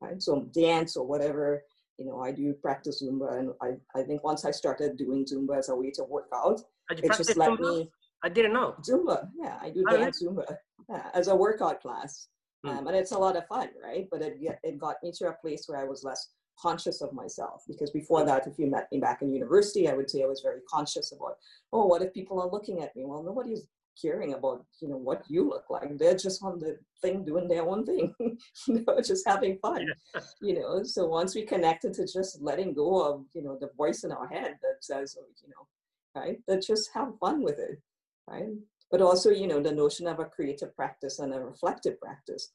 right? 0.00 0.22
So 0.22 0.48
dance 0.54 0.96
or 0.96 1.06
whatever 1.06 1.64
you 1.98 2.06
know, 2.06 2.20
I 2.20 2.32
do 2.32 2.54
practice 2.54 3.02
Zumba, 3.02 3.38
and 3.38 3.50
I, 3.60 3.98
I 3.98 4.02
think 4.04 4.22
once 4.24 4.44
I 4.44 4.50
started 4.50 4.96
doing 4.96 5.24
Zumba 5.24 5.58
as 5.58 5.68
a 5.68 5.76
way 5.76 5.90
to 5.92 6.04
work 6.04 6.28
out, 6.34 6.60
it 6.90 7.04
just 7.16 7.36
let 7.36 7.50
Zumba? 7.50 7.60
me. 7.60 7.90
I 8.22 8.28
didn't 8.28 8.52
know 8.52 8.76
Zumba. 8.82 9.28
Yeah, 9.36 9.58
I 9.60 9.70
do 9.70 9.84
oh, 9.88 9.96
dance 9.96 10.22
Zumba 10.22 10.56
yeah, 10.88 11.10
as 11.14 11.28
a 11.28 11.36
workout 11.36 11.80
class. 11.80 12.28
Hmm. 12.64 12.70
Um, 12.70 12.86
and 12.88 12.96
it's 12.96 13.12
a 13.12 13.18
lot 13.18 13.36
of 13.36 13.46
fun, 13.46 13.68
right? 13.82 14.08
But 14.10 14.22
it, 14.22 14.38
it 14.62 14.78
got 14.78 14.96
me 15.02 15.12
to 15.18 15.28
a 15.28 15.32
place 15.32 15.64
where 15.66 15.78
I 15.78 15.84
was 15.84 16.02
less 16.02 16.30
conscious 16.60 17.00
of 17.00 17.12
myself 17.12 17.62
because 17.68 17.90
before 17.90 18.24
that 18.24 18.46
if 18.46 18.58
you 18.58 18.66
met 18.68 18.88
me 18.90 18.98
back 18.98 19.22
in 19.22 19.32
university 19.32 19.88
i 19.88 19.92
would 19.92 20.10
say 20.10 20.22
i 20.24 20.26
was 20.26 20.40
very 20.40 20.60
conscious 20.68 21.12
about 21.12 21.36
oh 21.72 21.86
what 21.86 22.02
if 22.02 22.12
people 22.12 22.40
are 22.40 22.50
looking 22.50 22.82
at 22.82 22.94
me 22.96 23.04
well 23.04 23.22
nobody's 23.22 23.62
caring 24.00 24.34
about 24.34 24.64
you 24.80 24.88
know 24.88 24.96
what 24.96 25.22
you 25.28 25.48
look 25.48 25.64
like 25.70 25.96
they're 25.98 26.16
just 26.16 26.42
on 26.42 26.58
the 26.58 26.76
thing 27.02 27.24
doing 27.24 27.48
their 27.48 27.66
own 27.68 27.84
thing 27.84 28.14
you 28.20 28.84
know 28.86 29.00
just 29.00 29.26
having 29.26 29.58
fun 29.58 29.86
yeah. 30.14 30.20
you 30.40 30.54
know 30.54 30.82
so 30.82 31.06
once 31.06 31.34
we 31.34 31.42
connected 31.42 31.92
to 31.92 32.06
just 32.06 32.40
letting 32.40 32.72
go 32.72 33.02
of 33.02 33.24
you 33.34 33.42
know 33.42 33.56
the 33.60 33.70
voice 33.76 34.04
in 34.04 34.12
our 34.12 34.28
head 34.28 34.54
that 34.62 34.76
says 34.80 35.16
oh, 35.20 35.24
you 35.42 35.48
know 35.48 36.20
right 36.20 36.38
that 36.46 36.62
just 36.62 36.90
have 36.94 37.18
fun 37.18 37.42
with 37.42 37.58
it 37.58 37.80
right 38.28 38.54
but 38.90 39.02
also 39.02 39.30
you 39.30 39.46
know 39.46 39.60
the 39.60 39.72
notion 39.72 40.06
of 40.06 40.18
a 40.18 40.24
creative 40.24 40.74
practice 40.76 41.18
and 41.18 41.34
a 41.34 41.40
reflective 41.40 42.00
practice 42.00 42.52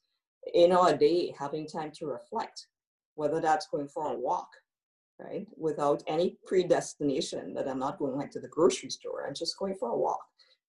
in 0.54 0.72
our 0.72 0.96
day 0.96 1.34
having 1.38 1.68
time 1.68 1.92
to 1.92 2.06
reflect 2.06 2.68
whether 3.16 3.40
that's 3.40 3.68
going 3.68 3.88
for 3.88 4.08
a 4.08 4.18
walk, 4.18 4.50
right? 5.20 5.48
Without 5.58 6.04
any 6.08 6.38
predestination 6.46 7.54
that 7.54 7.68
I'm 7.68 7.80
not 7.80 8.00
going 8.00 8.16
like 8.16 8.32
to 8.32 8.40
the 8.40 8.48
grocery 8.48 8.90
store, 8.90 9.26
I'm 9.28 9.36
just 9.36 9.58
going 9.58 9.76
for 9.76 9.90
a 9.90 9.98
walk, 9.98 10.22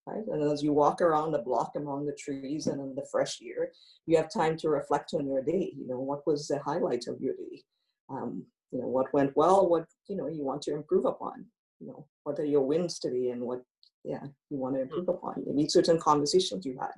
right? 0.06 0.24
And 0.26 0.42
as 0.50 0.62
you 0.62 0.72
walk 0.72 1.00
around 1.00 1.32
the 1.32 1.38
block 1.38 1.72
among 1.76 2.06
the 2.06 2.16
trees 2.18 2.66
and 2.66 2.80
in 2.80 2.94
the 2.94 3.06
fresh 3.10 3.38
air, 3.42 3.72
you 4.06 4.16
have 4.16 4.32
time 4.32 4.56
to 4.58 4.68
reflect 4.68 5.14
on 5.14 5.26
your 5.26 5.42
day. 5.42 5.72
You 5.76 5.86
know, 5.86 6.00
what 6.00 6.26
was 6.26 6.46
the 6.46 6.58
highlight 6.58 7.06
of 7.08 7.20
your 7.20 7.34
day? 7.34 7.62
Um, 8.10 8.44
you 8.70 8.80
know, 8.80 8.88
what 8.88 9.12
went 9.12 9.36
well, 9.36 9.68
what, 9.68 9.86
you 10.08 10.16
know, 10.16 10.28
you 10.28 10.44
want 10.44 10.62
to 10.62 10.74
improve 10.74 11.04
upon, 11.06 11.46
you 11.80 11.86
know, 11.86 12.06
what 12.24 12.38
are 12.38 12.44
your 12.44 12.62
wins 12.62 12.98
today 12.98 13.30
and 13.30 13.42
what, 13.42 13.62
yeah, 14.04 14.24
you 14.50 14.58
want 14.58 14.74
to 14.74 14.80
hmm. 14.80 14.88
improve 14.88 15.08
upon. 15.08 15.42
Maybe 15.46 15.68
certain 15.68 15.98
conversations 15.98 16.66
you 16.66 16.76
had. 16.80 16.92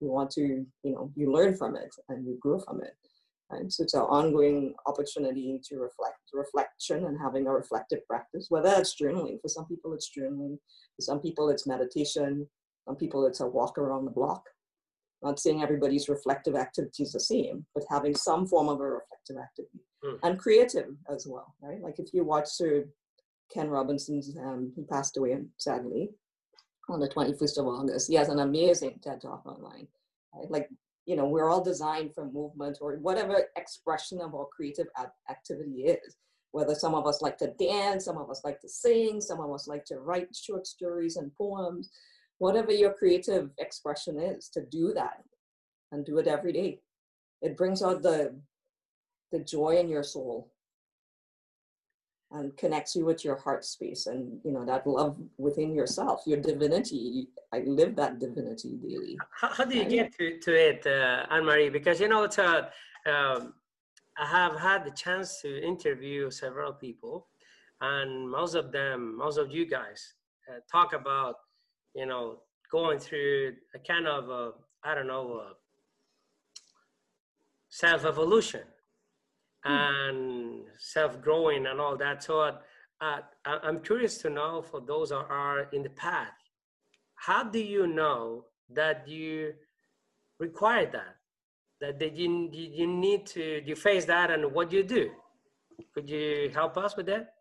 You 0.00 0.10
want 0.10 0.30
to, 0.32 0.42
you 0.42 0.66
know, 0.84 1.12
you 1.14 1.32
learn 1.32 1.56
from 1.56 1.76
it 1.76 1.94
and 2.08 2.26
you 2.26 2.36
grow 2.40 2.58
from 2.58 2.82
it. 2.82 2.96
Right? 3.52 3.70
So 3.70 3.82
it's 3.82 3.94
an 3.94 4.00
ongoing 4.00 4.74
opportunity 4.86 5.60
to 5.64 5.76
reflect, 5.76 6.16
reflection 6.32 7.04
and 7.04 7.18
having 7.20 7.46
a 7.46 7.52
reflective 7.52 8.06
practice, 8.06 8.46
whether 8.48 8.74
it's 8.78 8.96
journaling. 9.00 9.40
For 9.42 9.48
some 9.48 9.66
people, 9.66 9.92
it's 9.92 10.10
journaling. 10.16 10.56
For 10.96 11.02
some 11.02 11.20
people, 11.20 11.50
it's 11.50 11.66
meditation. 11.66 12.48
Some 12.86 12.96
people, 12.96 13.26
it's 13.26 13.40
a 13.40 13.46
walk 13.46 13.76
around 13.76 14.06
the 14.06 14.10
block. 14.10 14.42
Not 15.22 15.38
saying 15.38 15.62
everybody's 15.62 16.08
reflective 16.08 16.56
activity 16.56 17.02
is 17.02 17.12
the 17.12 17.20
same, 17.20 17.66
but 17.74 17.84
having 17.90 18.16
some 18.16 18.46
form 18.46 18.68
of 18.68 18.80
a 18.80 18.84
reflective 18.84 19.36
activity 19.36 19.84
mm. 20.04 20.18
and 20.22 20.38
creative 20.38 20.88
as 21.08 21.26
well, 21.28 21.54
right? 21.62 21.80
Like 21.80 21.98
if 21.98 22.12
you 22.12 22.24
watch 22.24 22.48
Sir 22.48 22.86
Ken 23.52 23.68
Robinson's, 23.68 24.36
um, 24.36 24.72
he 24.74 24.82
passed 24.82 25.16
away 25.16 25.38
sadly 25.58 26.10
on 26.88 26.98
the 26.98 27.08
21st 27.08 27.58
of 27.58 27.66
August. 27.66 28.08
He 28.08 28.16
has 28.16 28.30
an 28.30 28.40
amazing 28.40 28.98
TED 29.02 29.20
talk 29.20 29.46
online. 29.46 29.86
Right? 30.34 30.50
Like 30.50 30.68
you 31.06 31.16
know 31.16 31.26
we're 31.26 31.48
all 31.48 31.62
designed 31.62 32.14
for 32.14 32.30
movement 32.30 32.78
or 32.80 32.96
whatever 32.96 33.48
expression 33.56 34.20
of 34.20 34.34
our 34.34 34.46
creative 34.46 34.86
activity 35.28 35.84
is. 35.84 36.16
Whether 36.52 36.74
some 36.74 36.94
of 36.94 37.06
us 37.06 37.22
like 37.22 37.38
to 37.38 37.54
dance 37.58 38.04
some 38.04 38.18
of 38.18 38.30
us 38.30 38.42
like 38.44 38.60
to 38.60 38.68
sing 38.68 39.20
some 39.20 39.40
of 39.40 39.50
us 39.52 39.66
like 39.66 39.84
to 39.86 40.00
write 40.00 40.34
short 40.34 40.66
stories 40.66 41.16
and 41.16 41.34
poems 41.34 41.90
whatever 42.42 42.72
your 42.72 42.92
creative 42.92 43.50
expression 43.58 44.18
is 44.18 44.48
to 44.48 44.64
do 44.66 44.92
that 44.92 45.22
and 45.92 46.04
do 46.04 46.18
it 46.18 46.26
every 46.26 46.52
day. 46.52 46.80
It 47.40 47.56
brings 47.56 47.82
out 47.82 48.02
the 48.02 48.34
the 49.30 49.38
joy 49.38 49.76
in 49.78 49.88
your 49.88 50.02
soul 50.02 50.51
and 52.34 52.56
connects 52.56 52.96
you 52.96 53.04
with 53.04 53.24
your 53.24 53.36
heart 53.36 53.64
space 53.64 54.06
and 54.06 54.40
you 54.44 54.52
know 54.52 54.64
that 54.64 54.86
love 54.86 55.18
within 55.38 55.74
yourself 55.74 56.22
your 56.26 56.40
divinity. 56.40 57.28
I 57.52 57.60
live 57.60 57.96
that 57.96 58.18
divinity 58.18 58.78
daily 58.82 59.18
how, 59.40 59.48
how 59.48 59.64
do 59.64 59.76
you 59.76 59.84
get 59.84 60.16
to, 60.18 60.38
to 60.38 60.52
it 60.54 60.86
uh, 60.86 61.26
ann-marie? 61.30 61.68
Because 61.68 62.00
you 62.00 62.08
know 62.08 62.22
it's 62.24 62.38
a 62.38 62.70
um, 63.06 63.54
i 64.18 64.26
have 64.26 64.58
had 64.58 64.84
the 64.84 64.90
chance 64.90 65.40
to 65.40 65.62
interview 65.62 66.30
several 66.30 66.72
people 66.72 67.26
and 67.80 68.30
most 68.30 68.54
of 68.54 68.70
them 68.72 69.16
most 69.16 69.38
of 69.38 69.50
you 69.50 69.64
guys 69.66 70.14
uh, 70.48 70.58
talk 70.70 70.92
about 70.92 71.36
you 71.94 72.06
know 72.06 72.40
going 72.70 72.98
through 72.98 73.54
a 73.74 73.78
kind 73.78 74.06
of 74.06 74.54
I 74.84 74.94
don't 74.94 75.06
know 75.06 75.42
self 77.68 78.04
evolution 78.04 78.62
Hmm. 78.64 78.81
And 79.64 80.62
self-growing 80.78 81.66
and 81.66 81.80
all 81.80 81.96
that. 81.96 82.22
So 82.22 82.40
uh, 82.40 83.18
I'm 83.44 83.80
curious 83.80 84.18
to 84.18 84.30
know 84.30 84.62
for 84.62 84.80
those 84.80 85.10
that 85.10 85.26
are 85.28 85.68
in 85.72 85.82
the 85.82 85.90
path, 85.90 86.28
how 87.14 87.44
do 87.44 87.58
you 87.58 87.86
know 87.86 88.46
that 88.70 89.06
you 89.08 89.54
require 90.38 90.86
that? 90.86 91.16
That, 91.80 91.98
that 91.98 92.16
you, 92.16 92.48
you 92.52 92.86
need 92.86 93.26
to 93.26 93.60
you 93.64 93.74
face 93.74 94.04
that 94.04 94.30
and 94.30 94.52
what 94.52 94.72
you 94.72 94.84
do? 94.84 95.10
Could 95.94 96.08
you 96.08 96.50
help 96.54 96.76
us 96.78 96.96
with 96.96 97.06
that? 97.06 97.34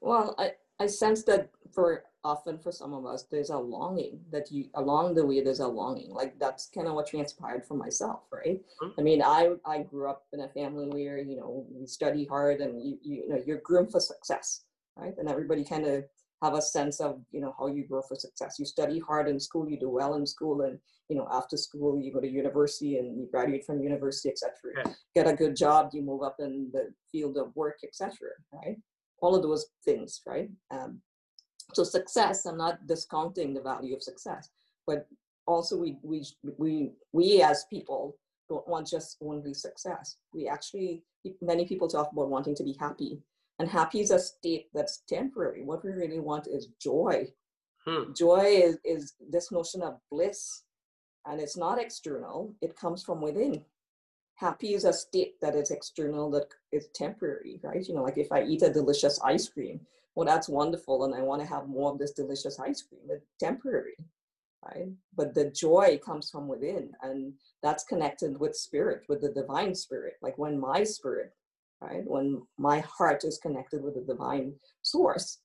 Well, 0.00 0.34
I, 0.38 0.52
I 0.80 0.86
sense 0.86 1.22
that 1.24 1.50
for 1.72 2.02
often 2.30 2.58
for 2.58 2.72
some 2.80 2.92
of 2.98 3.06
us 3.12 3.24
there's 3.30 3.50
a 3.50 3.64
longing 3.76 4.20
that 4.34 4.46
you 4.52 4.62
along 4.82 5.14
the 5.14 5.26
way 5.28 5.40
there's 5.40 5.66
a 5.68 5.74
longing. 5.82 6.10
Like 6.20 6.38
that's 6.38 6.70
kind 6.74 6.86
of 6.88 6.94
what 6.94 7.06
transpired 7.06 7.64
for 7.66 7.76
myself 7.84 8.20
right? 8.38 8.60
Mm-hmm. 8.82 9.00
i 9.00 9.02
mean 9.08 9.20
i 9.38 9.40
i 9.74 9.76
grew 9.90 10.06
up 10.12 10.20
in 10.34 10.40
a 10.40 10.54
family 10.58 10.86
where 10.96 11.18
you 11.30 11.36
know 11.40 11.66
we 11.70 11.86
study 11.98 12.24
hard 12.34 12.56
and 12.64 12.72
you 12.84 12.94
you 13.10 13.28
know 13.28 13.40
you're 13.46 13.66
groomed 13.68 13.90
for 13.92 14.00
success 14.00 14.48
right? 14.98 15.14
And 15.18 15.28
everybody 15.28 15.64
kind 15.64 15.86
of 15.86 16.04
have 16.42 16.54
a 16.54 16.62
sense 16.62 17.00
of 17.00 17.20
you 17.30 17.40
know 17.40 17.54
how 17.58 17.66
you 17.66 17.84
grow 17.86 18.02
for 18.02 18.16
success. 18.16 18.56
You 18.58 18.64
study 18.64 18.98
hard 18.98 19.28
in 19.28 19.40
school 19.40 19.68
you 19.68 19.78
do 19.78 19.90
well 19.90 20.14
in 20.14 20.26
school 20.26 20.62
and 20.62 20.78
you 21.08 21.16
know 21.16 21.26
after 21.30 21.56
school 21.56 22.00
you 22.00 22.12
go 22.12 22.20
to 22.20 22.28
university 22.28 22.98
and 22.98 23.18
you 23.18 23.28
graduate 23.30 23.64
from 23.64 23.80
university 23.80 24.28
etc 24.28 24.50
yeah. 24.76 24.92
get 25.14 25.32
a 25.32 25.36
good 25.42 25.56
job 25.56 25.90
you 25.92 26.02
move 26.02 26.22
up 26.22 26.36
in 26.38 26.70
the 26.72 26.84
field 27.10 27.36
of 27.36 27.54
work 27.56 27.78
etc 27.84 28.12
right? 28.52 28.76
All 29.20 29.34
of 29.34 29.42
those 29.42 29.66
things 29.84 30.20
right? 30.26 30.48
Um, 30.70 31.00
so 31.72 31.84
success, 31.84 32.46
I'm 32.46 32.56
not 32.58 32.86
discounting 32.86 33.54
the 33.54 33.60
value 33.60 33.94
of 33.94 34.02
success, 34.02 34.50
but 34.86 35.06
also 35.46 35.76
we 35.76 35.96
we 36.02 36.24
we 36.56 36.92
we 37.12 37.42
as 37.42 37.64
people 37.70 38.16
don't 38.48 38.66
want 38.68 38.86
just 38.86 39.16
only 39.22 39.54
success. 39.54 40.16
We 40.32 40.48
actually 40.48 41.02
many 41.42 41.66
people 41.66 41.88
talk 41.88 42.10
about 42.12 42.30
wanting 42.30 42.54
to 42.56 42.64
be 42.64 42.76
happy, 42.78 43.20
and 43.58 43.68
happy 43.68 44.00
is 44.00 44.10
a 44.10 44.18
state 44.18 44.66
that's 44.72 45.02
temporary. 45.08 45.62
What 45.62 45.84
we 45.84 45.92
really 45.92 46.20
want 46.20 46.46
is 46.46 46.68
joy. 46.80 47.28
Hmm. 47.86 48.12
Joy 48.14 48.44
is 48.64 48.78
is 48.84 49.14
this 49.30 49.52
notion 49.52 49.82
of 49.82 50.00
bliss, 50.10 50.62
and 51.26 51.40
it's 51.40 51.56
not 51.56 51.78
external. 51.78 52.54
It 52.62 52.76
comes 52.76 53.02
from 53.02 53.20
within. 53.20 53.64
Happy 54.36 54.74
is 54.74 54.84
a 54.84 54.92
state 54.92 55.34
that 55.40 55.56
is 55.56 55.72
external, 55.72 56.30
that 56.30 56.46
is 56.70 56.86
temporary, 56.94 57.58
right? 57.64 57.84
You 57.84 57.94
know, 57.96 58.04
like 58.04 58.18
if 58.18 58.30
I 58.30 58.44
eat 58.44 58.62
a 58.62 58.72
delicious 58.72 59.18
ice 59.24 59.48
cream, 59.48 59.80
well, 60.18 60.26
that's 60.26 60.48
wonderful, 60.48 61.04
and 61.04 61.14
I 61.14 61.22
want 61.22 61.42
to 61.42 61.46
have 61.46 61.68
more 61.68 61.92
of 61.92 61.98
this 62.00 62.10
delicious 62.10 62.58
ice 62.58 62.82
cream. 62.82 63.02
It's 63.08 63.24
temporary, 63.38 63.94
right? 64.64 64.88
But 65.16 65.32
the 65.32 65.48
joy 65.48 66.00
comes 66.04 66.28
from 66.28 66.48
within, 66.48 66.90
and 67.02 67.34
that's 67.62 67.84
connected 67.84 68.36
with 68.40 68.56
spirit, 68.56 69.04
with 69.08 69.20
the 69.20 69.28
divine 69.28 69.76
spirit. 69.76 70.14
Like 70.20 70.36
when 70.36 70.58
my 70.58 70.82
spirit, 70.82 71.30
right, 71.80 72.02
when 72.04 72.42
my 72.58 72.80
heart 72.80 73.22
is 73.22 73.38
connected 73.38 73.80
with 73.80 73.94
the 73.94 74.12
divine 74.12 74.54
source, 74.82 75.38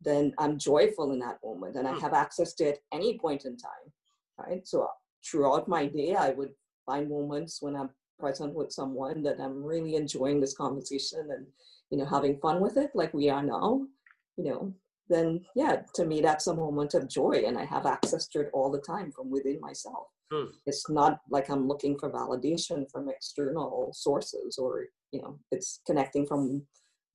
then 0.00 0.32
I'm 0.38 0.56
joyful 0.56 1.12
in 1.12 1.18
that 1.18 1.40
moment, 1.44 1.76
and 1.76 1.86
I 1.86 1.92
hmm. 1.92 2.00
have 2.00 2.14
access 2.14 2.54
to 2.54 2.64
it 2.64 2.78
any 2.94 3.18
point 3.18 3.44
in 3.44 3.58
time, 3.58 3.92
right? 4.38 4.66
So 4.66 4.88
throughout 5.22 5.68
my 5.68 5.84
day, 5.84 6.14
I 6.14 6.30
would 6.30 6.54
find 6.86 7.10
moments 7.10 7.60
when 7.60 7.76
I'm 7.76 7.90
present 8.18 8.54
with 8.54 8.72
someone 8.72 9.22
that 9.24 9.38
I'm 9.38 9.62
really 9.62 9.96
enjoying 9.96 10.40
this 10.40 10.56
conversation 10.56 11.28
and 11.30 11.46
you 11.90 11.98
know 11.98 12.06
having 12.06 12.38
fun 12.38 12.62
with 12.62 12.78
it, 12.78 12.90
like 12.94 13.12
we 13.12 13.28
are 13.28 13.42
now 13.42 13.86
you 14.36 14.44
know, 14.44 14.74
then 15.08 15.44
yeah, 15.54 15.82
to 15.94 16.04
me 16.04 16.20
that's 16.20 16.46
a 16.46 16.54
moment 16.54 16.94
of 16.94 17.08
joy, 17.08 17.44
and 17.46 17.58
I 17.58 17.64
have 17.64 17.86
access 17.86 18.26
to 18.28 18.40
it 18.40 18.50
all 18.52 18.70
the 18.70 18.80
time 18.80 19.12
from 19.12 19.30
within 19.30 19.60
myself. 19.60 20.06
Hmm. 20.32 20.46
It's 20.66 20.88
not 20.88 21.20
like 21.30 21.50
I'm 21.50 21.68
looking 21.68 21.98
for 21.98 22.10
validation 22.10 22.90
from 22.90 23.08
external 23.08 23.90
sources, 23.92 24.58
or 24.58 24.86
you 25.12 25.20
know, 25.22 25.38
it's 25.50 25.80
connecting 25.86 26.26
from 26.26 26.66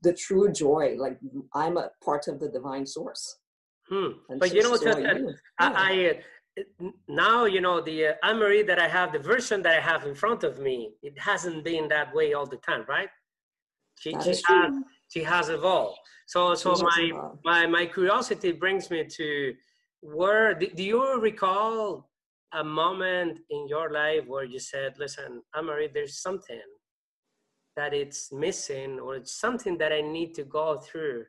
the 0.03 0.13
true 0.13 0.51
joy. 0.51 0.95
Like 0.97 1.17
I'm 1.53 1.77
a 1.77 1.89
part 2.03 2.27
of 2.27 2.39
the 2.39 2.49
divine 2.49 2.85
source. 2.85 3.38
Hmm. 3.89 4.11
But 4.38 4.53
you 4.53 4.61
know? 4.61 4.77
Yeah. 4.81 5.31
I, 5.59 5.67
I 5.67 6.19
now 7.07 7.45
you 7.45 7.61
know 7.61 7.81
the 7.81 8.07
uh, 8.07 8.13
Ann-Marie 8.23 8.63
that 8.63 8.79
I 8.79 8.88
have, 8.88 9.13
the 9.13 9.19
version 9.19 9.61
that 9.63 9.75
I 9.75 9.81
have 9.81 10.05
in 10.05 10.13
front 10.13 10.43
of 10.43 10.59
me. 10.59 10.91
It 11.01 11.17
hasn't 11.17 11.63
been 11.63 11.88
that 11.89 12.13
way 12.13 12.33
all 12.33 12.45
the 12.45 12.57
time, 12.57 12.85
right? 12.88 13.09
She, 13.99 14.11
she 14.23 14.29
has, 14.47 14.73
she 15.10 15.24
has 15.24 15.50
evolved. 15.50 16.00
So, 16.28 16.56
so 16.56 16.75
my, 16.75 17.12
my, 17.44 17.68
my 17.68 17.86
curiosity 17.86 18.51
brings 18.51 18.89
me 18.89 19.06
to 19.18 19.54
where, 20.01 20.54
do, 20.54 20.68
you 20.78 21.20
recall 21.20 22.10
a 22.54 22.63
moment 22.63 23.39
in 23.50 23.68
your 23.68 23.92
life 23.92 24.25
where 24.28 24.44
you 24.44 24.60
said, 24.60 24.94
listen, 24.98 25.42
Ann-Marie, 25.56 25.89
there's 25.94 26.22
something 26.22 26.62
that 27.75 27.94
it's 27.94 28.32
missing 28.32 29.00
or 29.00 29.16
it's 29.16 29.39
something 29.39 29.78
that 29.78 29.92
I 29.92 30.01
need 30.01 30.34
to 30.36 30.44
go 30.44 30.78
through 30.78 31.25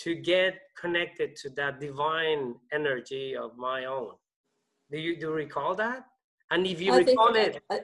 to 0.00 0.14
get 0.14 0.54
connected 0.80 1.36
to 1.36 1.50
that 1.50 1.80
divine 1.80 2.54
energy 2.72 3.36
of 3.36 3.56
my 3.56 3.86
own. 3.86 4.12
Do 4.90 4.98
you 4.98 5.16
do 5.16 5.26
you 5.26 5.32
recall 5.32 5.74
that? 5.74 6.04
And 6.50 6.66
if 6.66 6.80
you 6.80 6.92
I 6.92 6.98
recall 6.98 7.34
it, 7.34 7.62
I, 7.70 7.80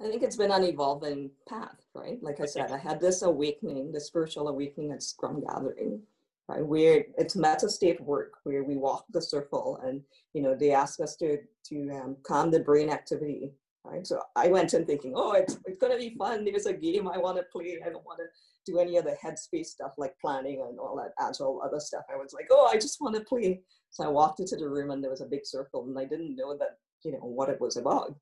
I 0.00 0.08
think 0.08 0.22
it's 0.22 0.36
been 0.36 0.50
an 0.50 0.64
evolving 0.64 1.30
path, 1.48 1.76
right? 1.96 2.22
Like 2.22 2.40
I 2.40 2.46
said, 2.46 2.70
I 2.70 2.78
had 2.78 3.00
this 3.00 3.22
awakening, 3.22 3.92
the 3.92 4.00
spiritual 4.00 4.48
awakening 4.48 4.92
at 4.92 5.02
Scrum 5.02 5.42
Gathering, 5.44 6.02
right? 6.48 6.64
Where 6.64 7.04
it's 7.18 7.36
meta 7.36 7.68
state 7.68 8.00
work, 8.00 8.34
where 8.44 8.64
we 8.64 8.76
walk 8.76 9.04
the 9.10 9.22
circle, 9.22 9.80
and 9.84 10.02
you 10.32 10.42
know 10.42 10.54
they 10.54 10.72
ask 10.72 11.00
us 11.00 11.16
to 11.16 11.38
to 11.68 11.90
um, 11.90 12.16
calm 12.22 12.50
the 12.50 12.60
brain 12.60 12.90
activity, 12.90 13.52
right? 13.84 14.06
So 14.06 14.20
I 14.36 14.48
went 14.48 14.74
in 14.74 14.84
thinking, 14.84 15.14
oh, 15.16 15.32
it's 15.32 15.58
it's 15.64 15.78
gonna 15.78 15.98
be 15.98 16.14
fun. 16.18 16.44
There's 16.44 16.66
a 16.66 16.72
game 16.72 17.08
I 17.08 17.18
want 17.18 17.38
to 17.38 17.44
play. 17.52 17.78
I 17.84 17.88
don't 17.88 18.04
want 18.04 18.18
to 18.18 18.26
do 18.70 18.78
any 18.78 18.96
of 18.96 19.04
the 19.04 19.16
headspace 19.24 19.66
stuff 19.66 19.92
like 19.96 20.14
planning 20.20 20.64
and 20.68 20.78
all 20.78 20.96
that 20.96 21.12
agile 21.24 21.62
other 21.64 21.80
stuff. 21.80 22.02
I 22.12 22.16
was 22.16 22.32
like, 22.32 22.48
oh, 22.50 22.68
I 22.72 22.76
just 22.76 23.00
want 23.00 23.14
to 23.14 23.22
play. 23.22 23.60
So 23.90 24.04
I 24.04 24.08
walked 24.08 24.40
into 24.40 24.56
the 24.56 24.68
room 24.68 24.90
and 24.90 25.02
there 25.02 25.10
was 25.10 25.20
a 25.20 25.26
big 25.26 25.44
circle, 25.46 25.84
and 25.86 25.98
I 25.98 26.04
didn't 26.04 26.36
know 26.36 26.56
that 26.58 26.78
you 27.04 27.12
know 27.12 27.18
what 27.18 27.48
it 27.48 27.60
was 27.60 27.76
about. 27.76 28.14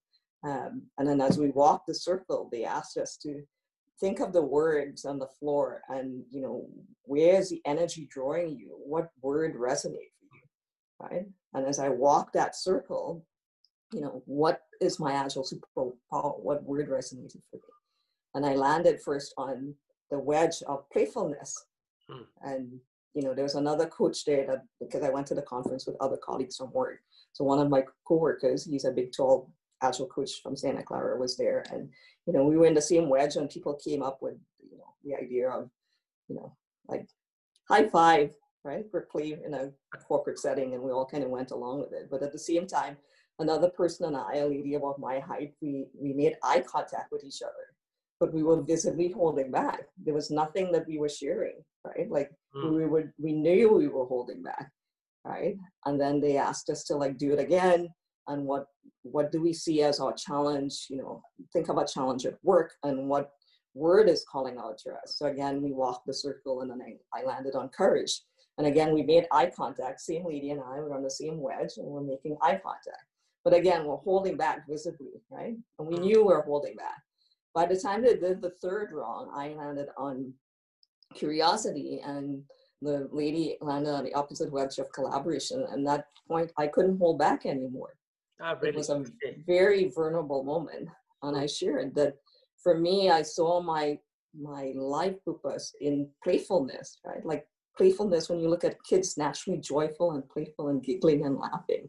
Um, 0.45 0.83
and 0.99 1.09
then 1.09 1.21
as 1.21 1.39
we 1.39 1.51
walked 1.51 1.87
the 1.87 1.95
circle, 1.95 2.49
they 2.53 2.65
asked 2.65 2.99
us 2.99 3.17
to 3.23 3.43
think 4.01 4.21
of 4.21 4.33
the 4.33 4.43
words 4.43 5.05
on 5.05 5.19
the 5.19 5.29
floor 5.39 5.83
and, 5.89 6.25
you 6.31 6.41
know, 6.41 6.67
where's 7.05 7.49
the 7.51 7.63
energy 7.65 8.09
drawing 8.11 8.59
you? 8.59 8.77
What 8.85 9.11
word 9.23 9.55
resonates 9.55 10.15
for 10.19 10.29
you, 10.33 10.43
right? 11.01 11.27
And 11.55 11.67
as 11.67 11.79
I 11.79 11.89
walk 11.89 12.33
that 12.33 12.57
circle, 12.57 13.25
you 13.93 14.01
know, 14.01 14.23
what 14.27 14.63
is 14.81 14.99
my 14.99 15.13
agile 15.13 15.45
superpower? 15.45 15.93
What 16.11 16.65
word 16.65 16.89
resonated 16.89 17.43
for 17.51 17.57
me? 17.57 17.63
And 18.35 18.45
I 18.45 18.55
landed 18.55 19.01
first 19.01 19.33
on 19.39 19.75
the 20.11 20.19
wedge 20.19 20.63
of 20.67 20.91
playfulness. 20.91 21.55
Hmm. 22.11 22.23
And, 22.43 22.81
you 23.15 23.23
know, 23.23 23.33
there 23.33 23.45
was 23.45 23.55
another 23.55 23.87
coach 23.87 24.25
there 24.25 24.45
that, 24.47 24.65
because 24.81 25.05
I 25.05 25.11
went 25.11 25.29
to 25.29 25.37
the 25.37 25.43
conference 25.43 25.87
with 25.87 25.97
other 26.01 26.17
colleagues 26.17 26.57
from 26.57 26.73
work. 26.73 26.99
So 27.33 27.45
one 27.45 27.61
of 27.61 27.71
my 27.71 27.85
coworkers, 28.07 28.65
he's 28.65 28.85
a 28.85 28.91
big, 28.91 29.13
tall 29.13 29.53
agile 29.85 30.07
coach 30.07 30.43
from 30.43 30.57
Santa 30.57 30.83
Clara 30.83 31.19
was 31.19 31.37
there. 31.37 31.65
And, 31.71 31.89
you 32.27 32.33
know, 32.33 32.45
we 32.45 32.57
were 32.57 32.67
in 32.67 32.75
the 32.75 32.91
same 32.93 33.09
wedge 33.09 33.37
and 33.37 33.51
people 33.51 33.75
came 33.87 34.03
up 34.03 34.19
with, 34.21 34.37
you 34.71 34.79
know, 34.79 34.95
the 35.05 35.15
idea 35.23 35.49
of, 35.49 35.71
you 36.29 36.37
know, 36.37 36.57
like 36.89 37.07
high 37.69 37.87
five, 37.89 38.31
right? 38.65 38.85
For 38.91 39.09
play 39.13 39.37
in 39.45 39.55
a 39.55 39.71
corporate 40.09 40.39
setting 40.39 40.75
and 40.75 40.83
we 40.83 40.91
all 40.91 41.07
kind 41.07 41.25
of 41.25 41.31
went 41.31 41.51
along 41.51 41.81
with 41.81 41.93
it. 41.93 42.09
But 42.11 42.23
at 42.23 42.33
the 42.33 42.39
same 42.39 42.67
time, 42.67 42.97
another 43.39 43.69
person 43.69 44.07
and 44.07 44.17
I, 44.17 44.37
a 44.37 44.47
lady 44.47 44.75
about 44.75 44.99
my 44.99 45.19
height, 45.19 45.53
we, 45.61 45.87
we 45.95 46.13
made 46.13 46.37
eye 46.43 46.63
contact 46.67 47.13
with 47.13 47.25
each 47.25 47.43
other, 47.43 47.67
but 48.21 48.33
we 48.33 48.43
were 48.43 48.63
visibly 48.63 49.11
holding 49.11 49.51
back. 49.51 49.83
There 50.03 50.15
was 50.15 50.31
nothing 50.31 50.73
that 50.73 50.87
we 50.87 50.99
were 50.99 51.09
sharing, 51.09 51.57
right? 51.85 52.11
Like 52.11 52.31
mm. 52.57 52.77
we 52.77 52.87
would, 52.87 53.13
we 53.19 53.33
knew 53.33 53.75
we 53.75 53.89
were 53.89 54.07
holding 54.07 54.43
back, 54.43 54.71
right? 55.25 55.57
And 55.85 56.01
then 56.01 56.21
they 56.21 56.37
asked 56.37 56.71
us 56.71 56.85
to 56.85 56.97
like 56.97 57.19
do 57.19 57.33
it 57.33 57.41
again 57.41 57.89
and 58.29 58.47
what 58.47 58.67
what 59.05 59.31
do 59.31 59.41
we 59.41 59.53
see 59.53 59.83
as 59.83 60.01
our 60.01 60.15
challenge 60.15 60.87
you 60.89 60.97
know 60.97 61.23
think 61.53 61.69
about 61.69 61.87
challenge 61.87 62.25
at 62.27 62.35
work 62.43 62.73
and 62.83 63.09
what 63.09 63.33
word 63.75 64.09
is 64.09 64.25
calling 64.31 64.57
out 64.59 64.79
to 64.79 64.91
us 64.91 65.17
so 65.19 65.27
again 65.27 65.63
we 65.63 65.73
walked 65.73 66.07
the 66.07 66.15
circle 66.15 66.63
and 66.63 66.71
then 66.71 66.81
I, 66.81 67.21
I 67.21 67.25
landed 67.25 67.55
on 67.55 67.69
courage. 67.69 68.21
And 68.57 68.67
again 68.67 68.95
we 68.95 69.03
made 69.03 69.27
eye 69.33 69.51
contact 69.55 70.01
same 70.01 70.25
lady 70.25 70.51
and 70.51 70.61
i 70.61 70.79
were 70.79 70.95
on 70.95 71.03
the 71.03 71.11
same 71.11 71.41
wedge 71.41 71.73
and 71.77 71.87
we're 71.87 72.01
making 72.03 72.37
eye 72.41 72.61
contact. 72.63 73.05
But 73.43 73.53
again 73.53 73.85
we're 73.85 73.97
holding 73.97 74.37
back 74.37 74.67
visibly 74.69 75.21
right? 75.31 75.57
And 75.79 75.89
we 75.89 75.97
mm-hmm. 75.97 76.05
knew 76.05 76.19
we 76.21 76.33
were 76.33 76.43
holding 76.43 76.77
back. 76.77 77.03
By 77.53 77.67
the 77.67 77.77
time 77.77 78.03
they 78.03 78.17
did 78.17 78.41
the 78.41 78.55
third 78.63 78.91
wrong 78.93 79.31
i 79.37 79.49
landed 79.49 79.89
on 79.99 80.33
curiosity 81.15 82.01
and 82.05 82.43
the 82.81 83.09
lady 83.13 83.57
landed 83.61 83.91
on 83.91 84.05
the 84.05 84.15
opposite 84.15 84.53
wedge 84.53 84.79
of 84.79 84.93
collaboration. 84.93 85.67
And 85.71 85.87
that 85.89 86.07
point 86.29 86.53
i 86.57 86.69
couldn't 86.69 86.99
hold 86.99 87.19
back 87.19 87.45
anymore 87.45 87.95
Ah, 88.41 88.53
really? 88.61 88.69
It 88.69 88.77
was 88.77 88.91
a 88.91 89.05
very 89.47 89.91
vulnerable 89.95 90.43
moment, 90.43 90.89
and 91.23 91.37
I 91.37 91.47
shared 91.47 91.95
that 91.95 92.17
for 92.63 92.79
me, 92.79 93.11
I 93.11 93.23
saw 93.23 93.61
my 93.61 93.99
my 94.37 94.73
life 94.75 95.15
purpose 95.25 95.73
in 95.81 96.09
playfulness, 96.23 96.99
right? 97.05 97.25
Like 97.25 97.47
playfulness. 97.77 98.29
When 98.29 98.41
you 98.41 98.49
look 98.49 98.65
at 98.65 98.83
kids, 98.83 99.17
naturally 99.17 99.59
joyful 99.59 100.13
and 100.13 100.29
playful 100.29 100.69
and 100.69 100.83
giggling 100.83 101.25
and 101.25 101.39
laughing, 101.39 101.89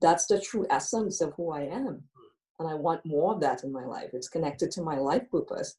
that's 0.00 0.26
the 0.26 0.40
true 0.40 0.66
essence 0.70 1.20
of 1.20 1.32
who 1.36 1.52
I 1.52 1.62
am, 1.62 2.02
and 2.58 2.68
I 2.68 2.74
want 2.74 3.06
more 3.06 3.34
of 3.34 3.40
that 3.40 3.62
in 3.62 3.72
my 3.72 3.84
life. 3.84 4.10
It's 4.12 4.28
connected 4.28 4.70
to 4.72 4.82
my 4.82 4.98
life 4.98 5.30
purpose, 5.30 5.76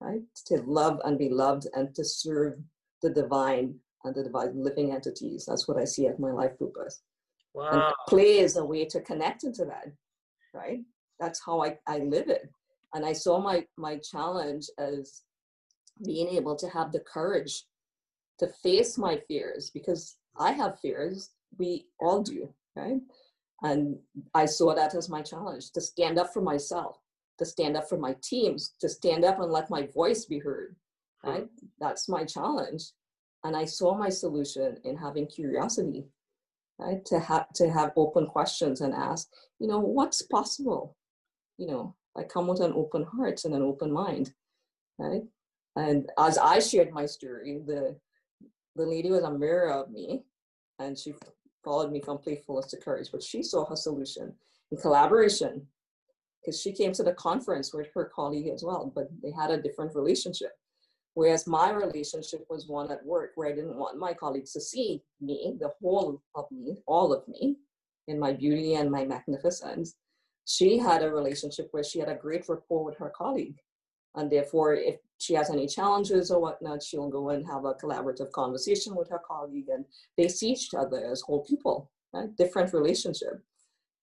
right? 0.00 0.22
To 0.46 0.62
love 0.62 1.00
and 1.04 1.18
be 1.18 1.28
loved 1.28 1.66
and 1.74 1.94
to 1.94 2.04
serve 2.04 2.54
the 3.02 3.10
divine 3.10 3.78
and 4.04 4.14
the 4.14 4.24
divine 4.24 4.62
living 4.62 4.92
entities. 4.92 5.44
That's 5.46 5.68
what 5.68 5.76
I 5.76 5.84
see 5.84 6.06
as 6.06 6.18
my 6.18 6.32
life 6.32 6.58
purpose. 6.58 7.02
Wow. 7.54 7.70
And 7.72 7.94
play 8.08 8.38
is 8.38 8.56
a 8.56 8.64
way 8.64 8.84
to 8.86 9.00
connect 9.00 9.44
into 9.44 9.64
that, 9.64 9.86
right? 10.54 10.80
That's 11.18 11.40
how 11.44 11.62
I, 11.62 11.76
I 11.86 11.98
live 11.98 12.28
it. 12.28 12.48
And 12.94 13.04
I 13.04 13.12
saw 13.12 13.40
my, 13.40 13.64
my 13.76 13.98
challenge 13.98 14.66
as 14.78 15.22
being 16.04 16.28
able 16.28 16.56
to 16.56 16.68
have 16.68 16.92
the 16.92 17.00
courage 17.00 17.64
to 18.38 18.48
face 18.62 18.96
my 18.96 19.20
fears 19.28 19.70
because 19.70 20.16
I 20.38 20.52
have 20.52 20.80
fears. 20.80 21.30
We 21.58 21.86
all 22.00 22.22
do, 22.22 22.52
right? 22.76 23.00
And 23.62 23.98
I 24.34 24.46
saw 24.46 24.74
that 24.74 24.94
as 24.94 25.08
my 25.08 25.22
challenge 25.22 25.72
to 25.72 25.80
stand 25.80 26.18
up 26.18 26.32
for 26.32 26.40
myself, 26.40 26.98
to 27.38 27.44
stand 27.44 27.76
up 27.76 27.88
for 27.88 27.98
my 27.98 28.16
teams, 28.22 28.74
to 28.80 28.88
stand 28.88 29.24
up 29.24 29.40
and 29.40 29.52
let 29.52 29.70
my 29.70 29.86
voice 29.86 30.24
be 30.24 30.38
heard, 30.38 30.76
hmm. 31.22 31.30
right? 31.30 31.48
That's 31.80 32.08
my 32.08 32.24
challenge. 32.24 32.84
And 33.44 33.56
I 33.56 33.64
saw 33.64 33.94
my 33.94 34.08
solution 34.08 34.76
in 34.84 34.96
having 34.96 35.26
curiosity 35.26 36.06
right? 36.80 37.04
To 37.06 37.20
have 37.20 37.52
to 37.54 37.70
have 37.70 37.92
open 37.96 38.26
questions 38.26 38.80
and 38.80 38.94
ask, 38.94 39.28
you 39.58 39.68
know, 39.68 39.78
what's 39.78 40.22
possible? 40.22 40.96
You 41.58 41.66
know, 41.66 41.96
I 42.16 42.22
come 42.24 42.46
with 42.46 42.60
an 42.60 42.72
open 42.74 43.04
heart 43.04 43.44
and 43.44 43.54
an 43.54 43.62
open 43.62 43.92
mind, 43.92 44.32
right? 44.98 45.22
And 45.76 46.10
as 46.18 46.38
I 46.38 46.58
shared 46.58 46.92
my 46.92 47.06
story, 47.06 47.60
the 47.66 47.96
the 48.76 48.86
lady 48.86 49.10
was 49.10 49.22
a 49.24 49.30
mirror 49.30 49.70
of 49.70 49.90
me, 49.90 50.24
and 50.78 50.98
she 50.98 51.14
followed 51.62 51.92
me 51.92 52.00
from 52.00 52.18
playfulness 52.18 52.70
to 52.70 52.78
courage. 52.78 53.10
But 53.12 53.22
she 53.22 53.42
saw 53.42 53.66
her 53.66 53.76
solution 53.76 54.34
in 54.70 54.78
collaboration, 54.78 55.66
because 56.40 56.60
she 56.60 56.72
came 56.72 56.92
to 56.92 57.02
the 57.02 57.12
conference 57.14 57.74
with 57.74 57.88
her 57.94 58.10
colleague 58.14 58.48
as 58.48 58.62
well, 58.64 58.90
but 58.94 59.08
they 59.22 59.32
had 59.32 59.50
a 59.50 59.60
different 59.60 59.94
relationship. 59.94 60.52
Whereas 61.14 61.46
my 61.46 61.70
relationship 61.72 62.46
was 62.48 62.68
one 62.68 62.90
at 62.90 63.04
work 63.04 63.32
where 63.34 63.48
I 63.48 63.54
didn't 63.54 63.76
want 63.76 63.98
my 63.98 64.14
colleagues 64.14 64.52
to 64.52 64.60
see 64.60 65.02
me, 65.20 65.56
the 65.58 65.72
whole 65.80 66.22
of 66.34 66.46
me, 66.50 66.76
all 66.86 67.12
of 67.12 67.26
me, 67.26 67.56
in 68.06 68.18
my 68.18 68.32
beauty 68.32 68.74
and 68.74 68.90
my 68.90 69.04
magnificence. 69.04 69.96
She 70.46 70.78
had 70.78 71.02
a 71.02 71.10
relationship 71.10 71.68
where 71.72 71.84
she 71.84 71.98
had 71.98 72.08
a 72.08 72.14
great 72.14 72.48
rapport 72.48 72.84
with 72.84 72.96
her 72.98 73.12
colleague. 73.14 73.58
And 74.16 74.30
therefore, 74.30 74.74
if 74.74 74.96
she 75.18 75.34
has 75.34 75.50
any 75.50 75.66
challenges 75.66 76.30
or 76.30 76.40
whatnot, 76.40 76.82
she'll 76.82 77.08
go 77.08 77.30
and 77.30 77.46
have 77.46 77.64
a 77.64 77.74
collaborative 77.74 78.32
conversation 78.32 78.96
with 78.96 79.08
her 79.10 79.20
colleague 79.24 79.68
and 79.68 79.84
they 80.16 80.28
see 80.28 80.50
each 80.52 80.74
other 80.74 81.04
as 81.04 81.20
whole 81.20 81.44
people, 81.44 81.90
right? 82.12 82.34
different 82.36 82.72
relationship. 82.72 83.42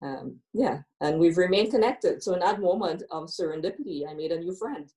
Um, 0.02 0.40
yeah, 0.54 0.82
and 1.02 1.20
we've 1.20 1.38
remained 1.38 1.72
connected. 1.72 2.22
So 2.22 2.34
in 2.34 2.40
that 2.40 2.62
moment 2.62 3.04
of 3.12 3.30
serendipity, 3.30 4.08
I 4.08 4.14
made 4.14 4.32
a 4.32 4.40
new 4.40 4.54
friend. 4.56 4.88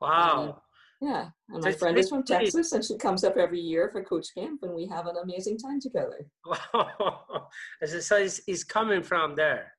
Wow. 0.00 0.62
Yeah, 1.06 1.28
and 1.50 1.62
my 1.62 1.70
friend 1.70 1.96
is 1.96 2.08
from 2.08 2.24
Texas, 2.24 2.72
and 2.72 2.84
she 2.84 2.96
comes 2.98 3.22
up 3.22 3.36
every 3.36 3.60
year 3.60 3.88
for 3.92 4.02
Coach 4.02 4.26
Camp, 4.36 4.60
and 4.62 4.74
we 4.74 4.86
have 4.88 5.06
an 5.06 5.16
amazing 5.22 5.56
time 5.56 5.80
together. 5.80 6.26
Wow! 6.46 7.48
so 7.86 8.20
he's, 8.20 8.42
he's 8.44 8.64
coming 8.64 9.02
from 9.02 9.36
there. 9.36 9.72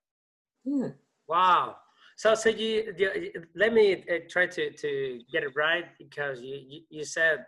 Yeah. 0.63 0.90
Wow. 1.28 1.76
So, 2.16 2.34
so 2.34 2.50
you, 2.50 2.94
you 2.98 3.32
let 3.56 3.74
me 3.74 4.06
uh, 4.10 4.20
try 4.30 4.48
to, 4.48 4.72
to 4.72 5.20
get 5.30 5.44
it 5.44 5.52
right 5.56 5.86
because 6.00 6.42
you, 6.42 6.60
you, 6.66 6.82
you 6.90 7.04
said 7.04 7.46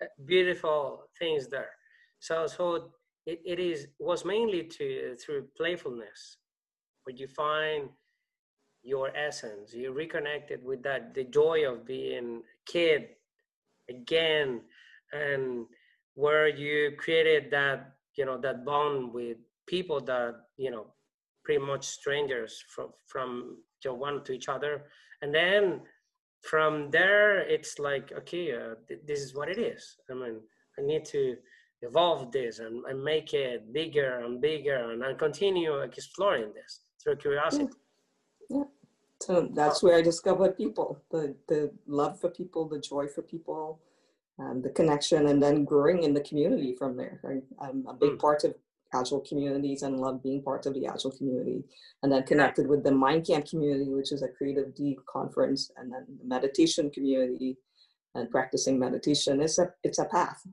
uh, 0.00 0.06
beautiful 0.24 1.02
things 1.18 1.48
there. 1.48 1.70
So, 2.20 2.46
so 2.46 2.92
it, 3.26 3.40
it 3.44 3.58
is 3.58 3.88
was 3.98 4.24
mainly 4.24 4.62
to 4.62 5.16
through 5.16 5.48
playfulness, 5.56 6.38
where 7.02 7.16
you 7.16 7.26
find 7.26 7.88
your 8.82 9.14
essence. 9.16 9.74
You 9.74 9.92
reconnected 9.92 10.64
with 10.64 10.82
that 10.82 11.14
the 11.14 11.24
joy 11.24 11.68
of 11.70 11.84
being 11.84 12.42
kid 12.66 13.08
again 13.88 14.60
and 15.12 15.66
where 16.14 16.48
you 16.48 16.92
created 16.98 17.50
that 17.50 17.94
you 18.16 18.24
know 18.26 18.38
that 18.38 18.64
bond 18.64 19.12
with 19.12 19.36
people 19.66 20.00
that 20.00 20.34
you 20.56 20.70
know 20.70 20.86
pretty 21.44 21.64
much 21.64 21.86
strangers 21.86 22.62
from 22.68 22.88
from 23.06 23.56
you 23.84 23.90
know, 23.90 23.94
one 23.94 24.22
to 24.24 24.32
each 24.32 24.48
other 24.48 24.84
and 25.22 25.34
then 25.34 25.80
from 26.42 26.90
there 26.90 27.38
it's 27.40 27.78
like 27.78 28.12
okay 28.12 28.52
uh, 28.52 28.74
th- 28.86 29.00
this 29.06 29.20
is 29.20 29.34
what 29.34 29.48
it 29.48 29.58
is 29.58 29.96
i 30.10 30.14
mean 30.14 30.40
i 30.78 30.82
need 30.82 31.04
to 31.04 31.36
evolve 31.82 32.32
this 32.32 32.58
and, 32.58 32.84
and 32.86 33.02
make 33.02 33.32
it 33.32 33.72
bigger 33.72 34.20
and 34.24 34.40
bigger 34.40 34.90
and, 34.90 35.02
and 35.02 35.18
continue 35.18 35.78
exploring 35.78 36.52
this 36.52 36.80
through 37.02 37.16
curiosity 37.16 37.64
yeah. 37.64 37.87
Yeah. 38.48 38.64
So 39.20 39.48
that's 39.52 39.82
where 39.82 39.96
I 39.96 40.02
discovered 40.02 40.56
people, 40.56 41.02
the 41.10 41.34
the 41.48 41.72
love 41.86 42.20
for 42.20 42.30
people, 42.30 42.68
the 42.68 42.80
joy 42.80 43.08
for 43.08 43.22
people, 43.22 43.80
um, 44.38 44.62
the 44.62 44.70
connection, 44.70 45.26
and 45.26 45.42
then 45.42 45.64
growing 45.64 46.04
in 46.04 46.14
the 46.14 46.20
community 46.20 46.74
from 46.78 46.96
there. 46.96 47.20
I, 47.60 47.68
am 47.68 47.84
a 47.88 47.94
big 47.94 48.12
mm. 48.12 48.18
part 48.20 48.44
of 48.44 48.54
Agile 48.94 49.20
communities 49.20 49.82
and 49.82 49.98
love 49.98 50.22
being 50.22 50.42
part 50.42 50.66
of 50.66 50.74
the 50.74 50.86
Agile 50.86 51.10
community. 51.10 51.64
And 52.02 52.12
then 52.12 52.22
connected 52.22 52.68
with 52.68 52.84
the 52.84 52.92
Mind 52.92 53.26
Camp 53.26 53.46
community, 53.46 53.92
which 53.92 54.12
is 54.12 54.22
a 54.22 54.28
creative 54.28 54.74
D 54.74 54.96
conference, 55.12 55.70
and 55.76 55.92
then 55.92 56.06
the 56.20 56.26
meditation 56.26 56.90
community 56.90 57.56
and 58.14 58.30
practicing 58.30 58.78
meditation. 58.78 59.40
It's 59.40 59.58
a 59.58 59.72
it's 59.82 59.98
a 59.98 60.04
path 60.04 60.46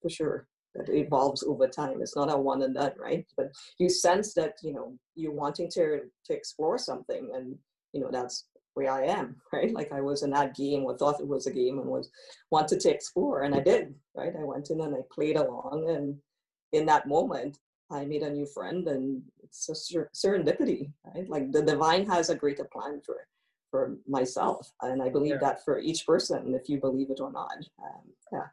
for 0.00 0.08
sure 0.08 0.48
that 0.76 0.88
evolves 0.88 1.42
over 1.42 1.66
time. 1.66 2.00
It's 2.00 2.16
not 2.16 2.32
a 2.32 2.36
one 2.36 2.62
and 2.62 2.74
done, 2.74 2.92
right? 2.98 3.26
But 3.36 3.52
you 3.78 3.88
sense 3.88 4.34
that, 4.34 4.54
you 4.62 4.72
know, 4.72 4.96
you're 5.14 5.32
wanting 5.32 5.70
to 5.72 6.00
to 6.26 6.32
explore 6.32 6.78
something 6.78 7.30
and 7.34 7.56
you 7.92 8.00
know 8.00 8.10
that's 8.10 8.44
where 8.74 8.92
I 8.92 9.04
am, 9.04 9.36
right? 9.52 9.72
Like 9.72 9.92
I 9.92 10.00
was 10.00 10.22
in 10.22 10.30
that 10.30 10.54
game 10.54 10.84
or 10.84 10.96
thought 10.96 11.20
it 11.20 11.28
was 11.28 11.46
a 11.46 11.52
game 11.52 11.78
and 11.78 11.88
was 11.88 12.10
wanted 12.50 12.80
to 12.80 12.90
explore 12.90 13.42
and 13.42 13.54
I 13.54 13.60
did, 13.60 13.94
right? 14.14 14.32
I 14.38 14.44
went 14.44 14.70
in 14.70 14.80
and 14.80 14.94
I 14.94 15.00
played 15.12 15.36
along 15.36 15.88
and 15.88 16.16
in 16.72 16.86
that 16.86 17.08
moment 17.08 17.58
I 17.90 18.04
made 18.04 18.22
a 18.22 18.30
new 18.30 18.46
friend 18.46 18.86
and 18.88 19.22
it's 19.42 19.68
a 19.68 19.74
ser- 19.74 20.10
serendipity, 20.14 20.92
right? 21.14 21.28
Like 21.28 21.52
the 21.52 21.62
divine 21.62 22.04
has 22.06 22.30
a 22.30 22.34
greater 22.34 22.64
plan 22.64 23.00
for 23.04 23.16
for 23.70 23.96
myself. 24.06 24.72
And 24.82 25.02
I 25.02 25.08
believe 25.08 25.32
yeah. 25.32 25.38
that 25.48 25.64
for 25.64 25.78
each 25.78 26.06
person, 26.06 26.54
if 26.54 26.68
you 26.68 26.80
believe 26.80 27.10
it 27.10 27.20
or 27.20 27.32
not. 27.32 27.58
Um, 27.82 28.02
yeah. 28.32 28.46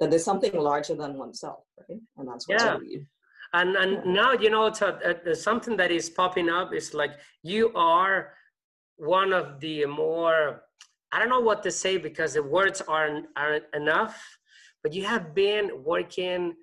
That 0.00 0.10
there's 0.10 0.24
something 0.24 0.54
larger 0.54 0.94
than 0.94 1.18
oneself, 1.18 1.64
right? 1.78 2.00
And 2.16 2.28
that's 2.28 2.48
what 2.48 2.60
yeah. 2.60 2.74
I 2.74 2.78
believe. 2.78 3.06
And 3.52 3.76
and 3.76 3.92
yeah. 3.92 4.12
now 4.12 4.32
you 4.32 4.50
know 4.50 4.66
it's 4.66 4.82
a, 4.82 5.16
a, 5.26 5.34
something 5.34 5.76
that 5.76 5.90
is 5.90 6.08
popping 6.08 6.48
up 6.48 6.72
is 6.72 6.94
like 6.94 7.12
you 7.42 7.72
are 7.74 8.32
one 8.96 9.32
of 9.32 9.60
the 9.60 9.86
more 9.86 10.62
I 11.12 11.18
don't 11.18 11.28
know 11.28 11.40
what 11.40 11.62
to 11.64 11.70
say 11.70 11.96
because 11.96 12.34
the 12.34 12.42
words 12.42 12.80
aren't 12.80 13.26
aren't 13.36 13.64
enough, 13.74 14.16
but 14.82 14.92
you 14.92 15.04
have 15.04 15.34
been 15.34 15.82
working 15.84 16.54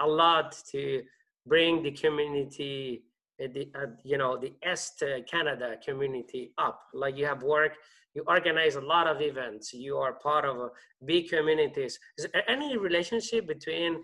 a 0.00 0.06
lot 0.06 0.56
to 0.70 1.02
bring 1.46 1.82
the 1.82 1.90
community 1.90 3.02
uh, 3.42 3.48
the 3.52 3.68
uh, 3.74 3.86
you 4.02 4.16
know 4.16 4.36
the 4.36 4.52
Est 4.62 5.02
Canada 5.30 5.76
community 5.84 6.52
up. 6.58 6.80
Like 6.94 7.16
you 7.18 7.26
have 7.26 7.42
work, 7.42 7.72
you 8.16 8.24
organize 8.26 8.76
a 8.76 8.80
lot 8.80 9.06
of 9.06 9.20
events. 9.20 9.74
You 9.74 9.98
are 9.98 10.14
part 10.14 10.46
of 10.46 10.70
big 11.04 11.28
communities. 11.28 11.98
Is 12.16 12.26
there 12.32 12.50
any 12.50 12.78
relationship 12.78 13.46
between 13.46 13.98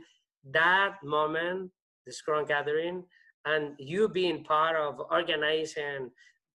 that 0.52 0.96
moment, 1.02 1.70
the 2.04 2.12
Scrum 2.12 2.44
Gathering, 2.44 3.04
and 3.46 3.72
you 3.78 4.10
being 4.10 4.44
part 4.44 4.76
of 4.76 5.00
organizing 5.10 6.10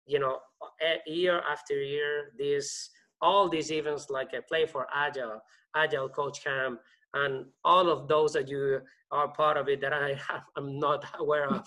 you 0.07 0.19
know 0.19 0.39
year 1.07 1.43
after 1.49 1.75
year 1.75 2.33
these 2.39 2.91
all 3.21 3.49
these 3.49 3.71
events 3.71 4.11
like 4.11 4.31
a 4.33 4.43
Play4Agile 4.53 5.39
agile 5.77 6.09
coach 6.09 6.43
camp 6.43 6.81
and 7.15 7.45
all 7.65 7.89
of 7.89 8.09
those 8.09 8.33
that 8.33 8.49
you 8.49 8.81
are 9.13 9.29
part 9.29 9.57
of 9.57 9.69
it 9.69 9.81
that 9.81 9.93
i 9.93 10.09
have, 10.29 10.43
i'm 10.57 10.79
not 10.79 11.05
aware 11.19 11.49
of 11.49 11.67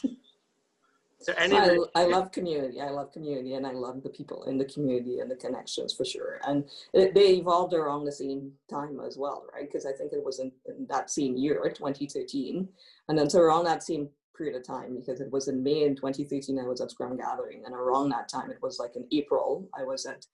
so 1.25 1.33
any 1.37 1.57
I, 1.57 1.77
I 1.95 2.05
love 2.05 2.31
community 2.31 2.79
i 2.79 2.89
love 2.89 3.11
community 3.11 3.55
and 3.55 3.65
i 3.65 3.71
love 3.71 4.03
the 4.03 4.09
people 4.09 4.43
in 4.43 4.59
the 4.59 4.65
community 4.65 5.19
and 5.19 5.31
the 5.31 5.35
connections 5.35 5.91
for 5.91 6.05
sure 6.05 6.39
and 6.45 6.65
it, 6.93 7.15
they 7.15 7.33
evolved 7.37 7.73
around 7.73 8.05
the 8.05 8.11
same 8.11 8.51
time 8.69 8.99
as 8.99 9.17
well 9.17 9.45
right? 9.51 9.65
Because 9.65 9.87
i 9.87 9.91
think 9.91 10.13
it 10.13 10.23
was 10.23 10.39
in, 10.39 10.51
in 10.67 10.85
that 10.87 11.09
same 11.09 11.35
year 11.35 11.63
2013 11.75 12.67
and 13.09 13.17
then 13.17 13.29
so 13.29 13.39
around 13.39 13.65
that 13.65 13.81
same 13.81 14.07
period 14.37 14.55
of 14.55 14.67
time 14.67 14.95
because 14.95 15.21
it 15.21 15.31
was 15.31 15.47
in 15.47 15.63
May 15.63 15.83
in 15.83 15.95
2013 15.95 16.59
I 16.59 16.67
was 16.67 16.81
at 16.81 16.91
Scrum 16.91 17.15
Gathering 17.15 17.63
and 17.65 17.73
around 17.73 18.09
that 18.09 18.27
time 18.27 18.51
it 18.51 18.61
was 18.61 18.79
like 18.79 18.97
in 18.97 19.07
April 19.13 19.69
I 19.73 19.83
was 19.83 20.05
at 20.05 20.25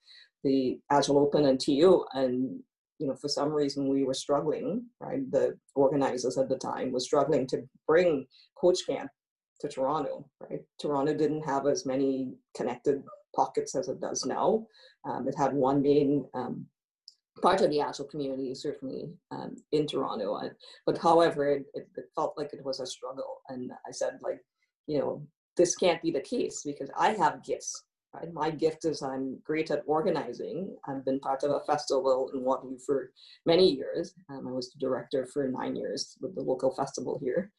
the 0.42 0.80
Agile 0.90 1.20
Open 1.20 1.46
and 1.46 1.60
TU 1.60 2.04
and 2.12 2.60
you 2.98 3.06
know 3.06 3.14
for 3.14 3.28
some 3.28 3.52
reason 3.52 3.88
we 3.88 4.02
were 4.02 4.12
struggling 4.14 4.86
right? 4.98 5.30
The 5.30 5.56
organizers 5.76 6.36
at 6.36 6.48
the 6.48 6.58
time 6.58 6.90
was 6.90 7.04
struggling 7.04 7.46
to 7.48 7.62
bring 7.86 8.26
coach 8.56 8.80
camp 8.88 9.08
to 9.62 9.68
Toronto 9.68 10.28
right 10.40 10.62
Toronto 10.80 11.14
didn't 11.14 11.42
have 11.42 11.66
as 11.66 11.86
many 11.86 12.34
connected 12.54 13.02
pockets 13.34 13.74
as 13.74 13.88
it 13.88 14.00
does 14.00 14.26
now 14.26 14.66
um, 15.04 15.26
it 15.26 15.34
had 15.36 15.54
one 15.54 15.80
main 15.80 16.26
um, 16.34 16.66
part 17.40 17.60
of 17.60 17.70
the 17.70 17.80
Agile 17.80 18.06
community, 18.06 18.54
certainly 18.54 19.10
um, 19.30 19.56
in 19.72 19.86
Toronto. 19.86 20.36
And, 20.36 20.52
but 20.84 20.98
however, 20.98 21.48
it, 21.48 21.64
it, 21.74 21.88
it, 21.96 22.04
felt 22.14 22.36
like 22.36 22.52
it 22.52 22.64
was 22.64 22.80
a 22.80 22.86
struggle. 22.86 23.40
And 23.48 23.70
I 23.86 23.90
said, 23.90 24.18
like, 24.22 24.40
you 24.86 24.98
know, 24.98 25.26
this 25.56 25.74
can't 25.76 26.02
be 26.02 26.10
the 26.10 26.20
case 26.20 26.62
because 26.64 26.90
I 26.98 27.10
have 27.10 27.44
gifts. 27.44 27.84
Right? 28.14 28.32
My 28.32 28.50
gift 28.50 28.84
is 28.84 29.02
I'm 29.02 29.38
great 29.42 29.70
at 29.70 29.82
organizing. 29.86 30.76
I've 30.86 31.04
been 31.04 31.20
part 31.20 31.42
of 31.42 31.50
a 31.50 31.60
festival 31.60 32.30
in 32.34 32.42
Waterloo 32.42 32.78
for 32.84 33.10
many 33.46 33.70
years. 33.70 34.14
Um, 34.28 34.46
I 34.46 34.50
was 34.50 34.70
the 34.70 34.78
director 34.78 35.26
for 35.26 35.48
nine 35.48 35.76
years 35.76 36.16
with 36.20 36.34
the 36.34 36.42
local 36.42 36.74
festival 36.74 37.18
here, 37.22 37.50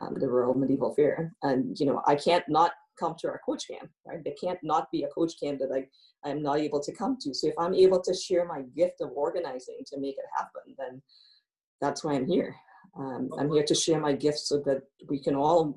um, 0.00 0.14
the 0.18 0.28
Royal 0.28 0.54
Medieval 0.54 0.94
Fair. 0.94 1.34
And, 1.42 1.78
you 1.78 1.86
know, 1.86 2.02
I 2.06 2.16
can't 2.16 2.44
not 2.48 2.72
come 2.98 3.14
to 3.18 3.28
our 3.28 3.40
coach 3.44 3.68
camp, 3.68 3.90
right? 4.06 4.22
There 4.22 4.34
can't 4.40 4.58
not 4.62 4.90
be 4.92 5.02
a 5.02 5.08
coach 5.08 5.32
camp 5.40 5.58
that 5.58 5.72
I 5.74 5.86
I'm 6.24 6.42
not 6.42 6.58
able 6.58 6.80
to 6.80 6.92
come 6.92 7.18
to. 7.20 7.34
So 7.34 7.48
if 7.48 7.54
I'm 7.58 7.74
able 7.74 8.00
to 8.00 8.14
share 8.14 8.46
my 8.46 8.62
gift 8.74 9.00
of 9.00 9.10
organizing 9.14 9.78
to 9.86 10.00
make 10.00 10.16
it 10.16 10.24
happen, 10.36 10.74
then 10.78 11.02
that's 11.80 12.02
why 12.02 12.14
I'm 12.14 12.26
here. 12.26 12.56
Um, 12.98 13.30
I'm 13.38 13.52
here 13.52 13.64
to 13.64 13.74
share 13.74 14.00
my 14.00 14.14
gifts 14.14 14.48
so 14.48 14.58
that 14.64 14.82
we 15.08 15.18
can 15.18 15.34
all, 15.34 15.74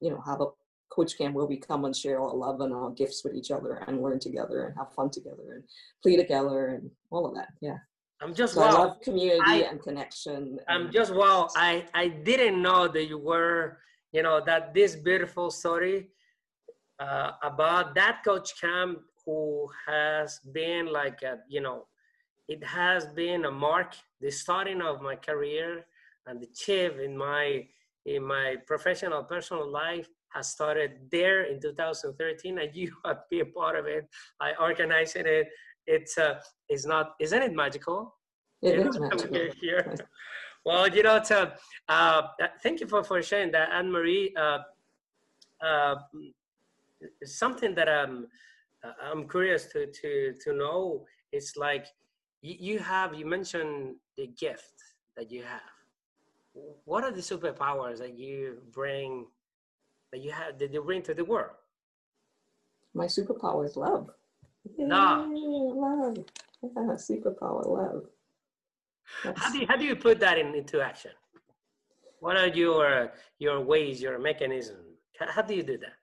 you 0.00 0.10
know, 0.10 0.20
have 0.26 0.40
a 0.40 0.46
coach 0.90 1.16
camp 1.16 1.34
where 1.34 1.46
we 1.46 1.56
come 1.56 1.86
and 1.86 1.96
share 1.96 2.20
our 2.20 2.34
love 2.34 2.60
and 2.60 2.74
our 2.74 2.90
gifts 2.90 3.24
with 3.24 3.34
each 3.34 3.50
other 3.50 3.82
and 3.86 4.02
learn 4.02 4.18
together 4.18 4.66
and 4.66 4.76
have 4.76 4.92
fun 4.92 5.08
together 5.10 5.54
and 5.54 5.64
play 6.02 6.16
together 6.16 6.66
and 6.66 6.90
all 7.10 7.26
of 7.26 7.34
that. 7.34 7.48
Yeah. 7.62 7.78
I'm 8.22 8.34
just 8.34 8.54
so 8.54 8.60
wow. 8.60 8.68
I 8.68 8.72
love 8.72 9.00
community 9.00 9.42
I, 9.44 9.56
and 9.70 9.82
connection. 9.82 10.58
I'm 10.68 10.92
just 10.92 11.12
wow. 11.14 11.48
I 11.56 11.86
I 11.94 12.08
didn't 12.08 12.62
know 12.62 12.86
that 12.88 13.06
you 13.06 13.18
were, 13.18 13.78
you 14.12 14.22
know, 14.22 14.40
that 14.44 14.74
this 14.74 14.94
beautiful 14.94 15.50
story 15.50 16.08
uh, 17.00 17.32
about 17.42 17.94
that 17.94 18.22
coach 18.24 18.60
camp 18.60 19.00
who 19.24 19.68
has 19.86 20.40
been 20.52 20.86
like 20.92 21.22
a, 21.22 21.38
you 21.48 21.60
know 21.60 21.86
it 22.48 22.62
has 22.64 23.06
been 23.06 23.44
a 23.44 23.50
mark 23.50 23.94
the 24.20 24.30
starting 24.30 24.82
of 24.82 25.00
my 25.00 25.16
career 25.16 25.84
and 26.26 26.40
the 26.40 26.46
chief 26.54 26.98
in 26.98 27.16
my 27.16 27.66
in 28.06 28.22
my 28.24 28.56
professional 28.66 29.22
personal 29.22 29.68
life 29.68 30.08
has 30.28 30.48
started 30.48 30.92
there 31.10 31.44
in 31.44 31.60
2013 31.60 32.58
and 32.58 32.70
you 32.74 32.92
have 33.04 33.20
been 33.30 33.42
a 33.42 33.46
part 33.46 33.78
of 33.78 33.86
it 33.86 34.08
i 34.40 34.52
organized 34.60 35.16
it 35.16 35.48
it's 35.86 36.18
uh 36.18 36.34
it's 36.68 36.86
not 36.86 37.14
isn't 37.20 37.42
it 37.42 37.52
magical 37.52 38.14
it 38.62 38.86
is 38.86 38.98
magical. 38.98 39.48
here 39.60 39.94
well 40.64 40.86
you 40.88 41.02
know 41.02 41.20
to, 41.22 41.52
uh, 41.88 42.22
thank 42.62 42.80
you 42.80 42.86
for, 42.86 43.02
for 43.02 43.22
sharing 43.22 43.50
that 43.50 43.70
ann-marie 43.72 44.32
uh, 44.38 44.58
uh, 45.64 45.96
something 47.24 47.74
that 47.74 47.88
um 47.88 48.26
I'm 49.00 49.28
curious 49.28 49.66
to 49.72 49.86
to 49.86 50.34
to 50.42 50.52
know. 50.52 51.04
It's 51.30 51.56
like 51.56 51.86
you, 52.40 52.56
you 52.58 52.78
have 52.78 53.14
you 53.14 53.26
mentioned 53.26 53.96
the 54.16 54.26
gift 54.38 54.74
that 55.16 55.30
you 55.30 55.42
have. 55.42 55.60
What 56.84 57.04
are 57.04 57.12
the 57.12 57.20
superpowers 57.20 57.98
that 57.98 58.18
you 58.18 58.58
bring 58.72 59.26
that 60.12 60.20
you 60.20 60.32
have 60.32 60.58
that 60.58 60.72
you 60.72 60.82
bring 60.82 61.02
to 61.02 61.14
the 61.14 61.24
world? 61.24 61.56
My 62.94 63.06
superpower 63.06 63.64
is 63.64 63.76
love. 63.76 64.10
Love. 64.78 65.28
love. 65.30 66.18
Yeah, 66.62 66.94
superpower 66.94 67.66
love. 67.66 68.04
How 69.36 69.52
do 69.52 69.58
you, 69.58 69.66
how 69.66 69.76
do 69.76 69.84
you 69.84 69.96
put 69.96 70.20
that 70.20 70.38
in, 70.38 70.54
into 70.54 70.80
action? 70.80 71.10
What 72.20 72.36
are 72.36 72.46
your 72.48 73.12
your 73.38 73.60
ways, 73.60 74.00
your 74.00 74.18
mechanism? 74.18 74.76
How 75.18 75.42
do 75.42 75.54
you 75.54 75.62
do 75.62 75.76
that? 75.78 75.96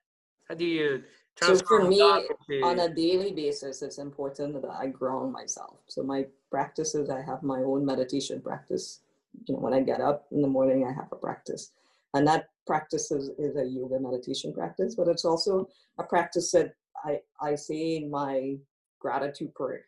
How 0.47 0.55
do 0.55 0.65
you 0.65 1.03
so 1.41 1.57
for 1.57 1.87
me, 1.87 2.01
on 2.01 2.79
a 2.79 2.93
daily 2.93 3.31
basis, 3.31 3.81
it's 3.81 3.97
important 3.97 4.61
that 4.61 4.69
I 4.69 4.87
ground 4.87 5.31
myself. 5.31 5.77
So 5.87 6.03
my 6.03 6.25
practices, 6.51 7.09
I 7.09 7.21
have 7.21 7.43
my 7.43 7.59
own 7.59 7.85
meditation 7.85 8.41
practice. 8.41 8.99
You 9.45 9.53
know, 9.53 9.61
when 9.61 9.73
I 9.73 9.81
get 9.81 10.01
up 10.01 10.25
in 10.31 10.41
the 10.41 10.47
morning, 10.47 10.85
I 10.85 10.91
have 10.91 11.07
a 11.11 11.15
practice, 11.15 11.71
and 12.13 12.27
that 12.27 12.49
practice 12.67 13.11
is, 13.11 13.29
is 13.39 13.55
a 13.55 13.65
yoga 13.65 13.99
meditation 13.99 14.53
practice. 14.53 14.95
But 14.95 15.07
it's 15.07 15.23
also 15.23 15.69
a 15.97 16.03
practice 16.03 16.51
that 16.51 16.75
I 17.03 17.19
I 17.41 17.55
say 17.55 17.97
in 17.97 18.09
my 18.09 18.57
gratitude 18.99 19.53
prayer 19.55 19.85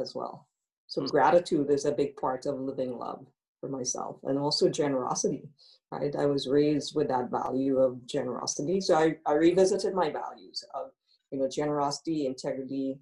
as 0.00 0.14
well. 0.14 0.48
So 0.86 1.00
mm-hmm. 1.00 1.10
gratitude 1.10 1.70
is 1.70 1.84
a 1.84 1.92
big 1.92 2.16
part 2.16 2.46
of 2.46 2.58
living 2.60 2.98
love 2.98 3.26
for 3.60 3.68
myself, 3.68 4.18
and 4.24 4.38
also 4.38 4.68
generosity 4.68 5.48
right? 5.92 6.14
I 6.16 6.26
was 6.26 6.48
raised 6.48 6.94
with 6.94 7.08
that 7.08 7.30
value 7.30 7.78
of 7.78 8.04
generosity. 8.06 8.80
So 8.80 8.96
I, 8.96 9.16
I 9.26 9.34
revisited 9.34 9.94
my 9.94 10.10
values 10.10 10.64
of, 10.74 10.90
you 11.30 11.38
know, 11.38 11.48
generosity, 11.48 12.26
integrity, 12.26 12.98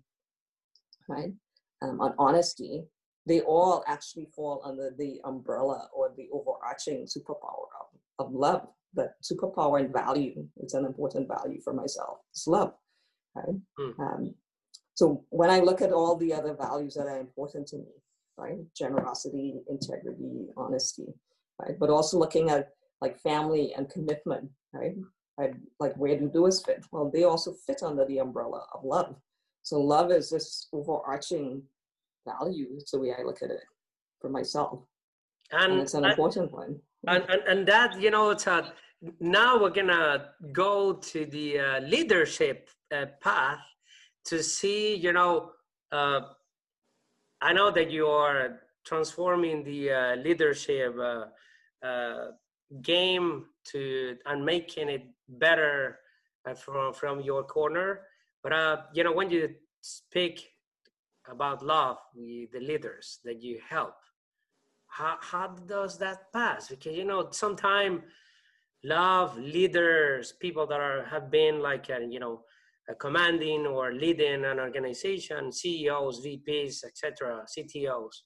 right? 1.08 1.32
Um, 1.82 2.00
on 2.00 2.14
honesty. 2.18 2.84
They 3.26 3.40
all 3.40 3.84
actually 3.86 4.28
fall 4.36 4.60
under 4.64 4.94
the 4.96 5.20
umbrella 5.24 5.88
or 5.94 6.12
the 6.14 6.28
overarching 6.30 7.06
superpower 7.06 7.68
of, 7.80 8.26
of 8.26 8.32
love. 8.34 8.68
But 8.92 9.14
superpower 9.22 9.80
and 9.80 9.92
value 9.92 10.46
is 10.58 10.74
an 10.74 10.84
important 10.84 11.28
value 11.28 11.60
for 11.62 11.72
myself. 11.72 12.18
It's 12.32 12.46
love, 12.46 12.74
right? 13.34 13.56
Mm. 13.78 13.98
Um, 13.98 14.34
so 14.94 15.24
when 15.30 15.50
I 15.50 15.60
look 15.60 15.82
at 15.82 15.92
all 15.92 16.16
the 16.16 16.32
other 16.32 16.54
values 16.54 16.94
that 16.94 17.06
are 17.06 17.18
important 17.18 17.66
to 17.68 17.78
me, 17.78 17.92
right? 18.36 18.58
Generosity, 18.76 19.60
integrity, 19.68 20.46
honesty, 20.56 21.06
right? 21.60 21.78
But 21.78 21.90
also 21.90 22.18
looking 22.18 22.50
at 22.50 22.70
like 23.00 23.18
family 23.20 23.74
and 23.76 23.90
commitment, 23.90 24.50
right? 24.72 24.94
I, 25.38 25.52
like 25.80 25.96
where 25.96 26.16
do 26.16 26.30
those 26.32 26.62
fit? 26.62 26.84
Well, 26.92 27.10
they 27.12 27.24
also 27.24 27.54
fit 27.66 27.82
under 27.82 28.04
the 28.06 28.18
umbrella 28.18 28.66
of 28.72 28.84
love. 28.84 29.16
So 29.62 29.80
love 29.80 30.12
is 30.12 30.30
this 30.30 30.68
overarching 30.72 31.62
value. 32.26 32.68
It's 32.78 32.92
the 32.92 33.00
way 33.00 33.12
I 33.18 33.22
look 33.22 33.42
at 33.42 33.50
it 33.50 33.64
for 34.20 34.30
myself. 34.30 34.80
And, 35.50 35.72
and 35.72 35.82
it's 35.82 35.94
an 35.94 36.04
important 36.04 36.52
one. 36.52 36.78
And, 37.06 37.24
and, 37.28 37.42
and 37.48 37.68
that, 37.68 38.00
you 38.00 38.10
know, 38.10 38.30
it's 38.30 38.46
a, 38.46 38.72
now 39.20 39.60
we're 39.60 39.70
gonna 39.70 40.30
go 40.52 40.94
to 40.94 41.26
the 41.26 41.58
uh, 41.58 41.80
leadership 41.80 42.70
uh, 42.94 43.06
path 43.20 43.60
to 44.26 44.42
see, 44.42 44.94
you 44.94 45.12
know, 45.12 45.50
uh, 45.92 46.20
I 47.40 47.52
know 47.52 47.70
that 47.70 47.90
you 47.90 48.06
are 48.06 48.60
transforming 48.84 49.64
the 49.64 49.90
uh, 49.90 50.16
leadership 50.16 50.94
uh, 50.98 51.26
uh, 51.86 52.26
game 52.82 53.46
to 53.72 54.16
and 54.26 54.44
making 54.44 54.88
it 54.88 55.04
better 55.28 55.98
from 56.56 56.92
from 56.92 57.20
your 57.20 57.42
corner. 57.44 58.00
But 58.42 58.88
you 58.94 59.04
know, 59.04 59.12
when 59.12 59.30
you 59.30 59.54
speak 59.80 60.50
about 61.28 61.64
love, 61.64 61.98
the, 62.14 62.48
the 62.52 62.60
leaders 62.60 63.20
that 63.24 63.42
you 63.42 63.58
help, 63.66 63.96
how 64.86 65.16
how 65.20 65.48
does 65.48 65.98
that 65.98 66.32
pass? 66.32 66.68
Because 66.68 66.96
you 66.96 67.04
know, 67.04 67.28
sometimes 67.30 68.02
love 68.82 69.36
leaders, 69.38 70.32
people 70.32 70.66
that 70.66 70.80
are 70.80 71.04
have 71.04 71.30
been 71.30 71.60
like 71.60 71.88
you 71.88 72.20
know 72.20 72.42
commanding 72.92 73.66
or 73.66 73.92
leading 73.92 74.44
an 74.44 74.60
organization, 74.60 75.50
CEOs, 75.50 76.24
VPs, 76.24 76.84
etc., 76.84 77.44
CTOs. 77.56 78.22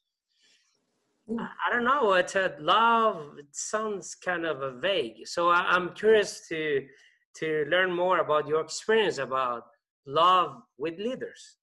Mm. 1.30 1.38
I 1.40 1.72
don't 1.72 1.84
know. 1.84 2.14
It's 2.14 2.34
a 2.34 2.56
love. 2.58 3.38
It 3.38 3.46
sounds 3.52 4.14
kind 4.14 4.46
of 4.46 4.62
a 4.62 4.72
vague. 4.72 5.26
So 5.26 5.50
I, 5.50 5.76
am 5.76 5.90
curious 5.94 6.48
to 6.48 6.86
to 7.36 7.66
learn 7.68 7.94
more 7.94 8.18
about 8.18 8.48
your 8.48 8.60
experience 8.60 9.18
about 9.18 9.64
love 10.06 10.62
with 10.78 10.98
leaders. 10.98 11.56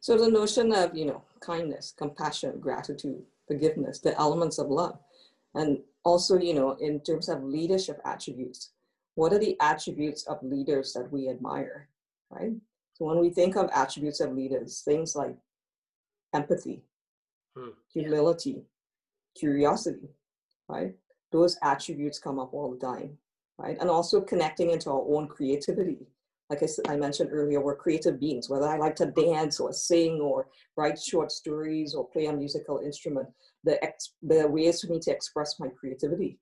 So 0.00 0.16
the 0.16 0.30
notion 0.30 0.72
of 0.72 0.94
you 0.94 1.06
know 1.06 1.22
kindness, 1.40 1.94
compassion, 1.96 2.60
gratitude, 2.60 3.22
forgiveness, 3.46 3.98
the 4.00 4.16
elements 4.20 4.58
of 4.58 4.68
love, 4.68 4.98
and 5.54 5.78
also 6.04 6.38
you 6.38 6.54
know 6.54 6.72
in 6.72 7.00
terms 7.00 7.28
of 7.28 7.42
leadership 7.42 8.00
attributes 8.04 8.70
what 9.18 9.32
are 9.32 9.40
the 9.40 9.56
attributes 9.58 10.22
of 10.28 10.40
leaders 10.44 10.92
that 10.92 11.10
we 11.10 11.28
admire, 11.28 11.88
right? 12.30 12.52
So 12.92 13.04
when 13.04 13.18
we 13.18 13.30
think 13.30 13.56
of 13.56 13.68
attributes 13.74 14.20
of 14.20 14.32
leaders, 14.32 14.82
things 14.84 15.16
like 15.16 15.34
empathy, 16.32 16.84
hmm. 17.56 17.70
humility, 17.92 18.62
curiosity, 19.36 20.10
right? 20.68 20.94
Those 21.32 21.58
attributes 21.64 22.20
come 22.20 22.38
up 22.38 22.54
all 22.54 22.70
the 22.70 22.78
time, 22.78 23.18
right? 23.58 23.76
And 23.80 23.90
also 23.90 24.20
connecting 24.20 24.70
into 24.70 24.88
our 24.88 25.04
own 25.08 25.26
creativity. 25.26 26.06
Like 26.48 26.62
I, 26.62 26.92
I 26.92 26.96
mentioned 26.96 27.30
earlier, 27.32 27.60
we're 27.60 27.74
creative 27.74 28.20
beings, 28.20 28.48
whether 28.48 28.68
I 28.68 28.76
like 28.76 28.94
to 28.96 29.06
dance 29.06 29.58
or 29.58 29.72
sing 29.72 30.20
or 30.20 30.46
write 30.76 30.96
short 30.96 31.32
stories 31.32 31.92
or 31.92 32.06
play 32.06 32.26
a 32.26 32.32
musical 32.32 32.78
instrument, 32.78 33.26
the, 33.64 33.82
ex, 33.82 34.12
the 34.22 34.46
ways 34.46 34.80
for 34.80 34.92
me 34.92 35.00
to 35.00 35.10
express 35.10 35.58
my 35.58 35.70
creativity 35.70 36.38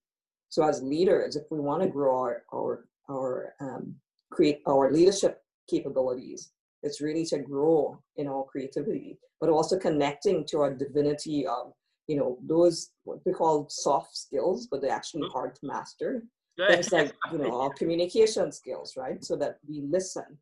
so 0.48 0.66
as 0.66 0.82
leaders, 0.82 1.36
if 1.36 1.44
we 1.50 1.60
want 1.60 1.82
to 1.82 1.88
grow 1.88 2.18
our 2.18 2.42
our, 2.52 2.84
our 3.10 3.54
um, 3.60 3.94
create 4.30 4.60
our 4.66 4.92
leadership 4.92 5.42
capabilities, 5.68 6.52
it's 6.82 7.00
really 7.00 7.24
to 7.26 7.38
grow 7.38 7.98
in 8.16 8.28
our 8.28 8.44
creativity, 8.44 9.18
but 9.40 9.50
also 9.50 9.78
connecting 9.78 10.44
to 10.46 10.60
our 10.60 10.72
divinity 10.72 11.46
of 11.46 11.72
you 12.06 12.16
know 12.16 12.38
those 12.46 12.90
what 13.04 13.18
we 13.24 13.32
call 13.32 13.68
soft 13.68 14.16
skills, 14.16 14.68
but 14.70 14.80
they're 14.80 14.90
actually 14.90 15.22
mm-hmm. 15.22 15.32
hard 15.32 15.54
to 15.56 15.66
master. 15.66 16.22
Things 16.68 16.92
like 16.92 17.12
you 17.32 17.38
know 17.38 17.60
our 17.60 17.72
communication 17.74 18.52
skills, 18.52 18.94
right? 18.96 19.22
So 19.24 19.36
that 19.36 19.58
we 19.68 19.82
listen, 19.82 20.38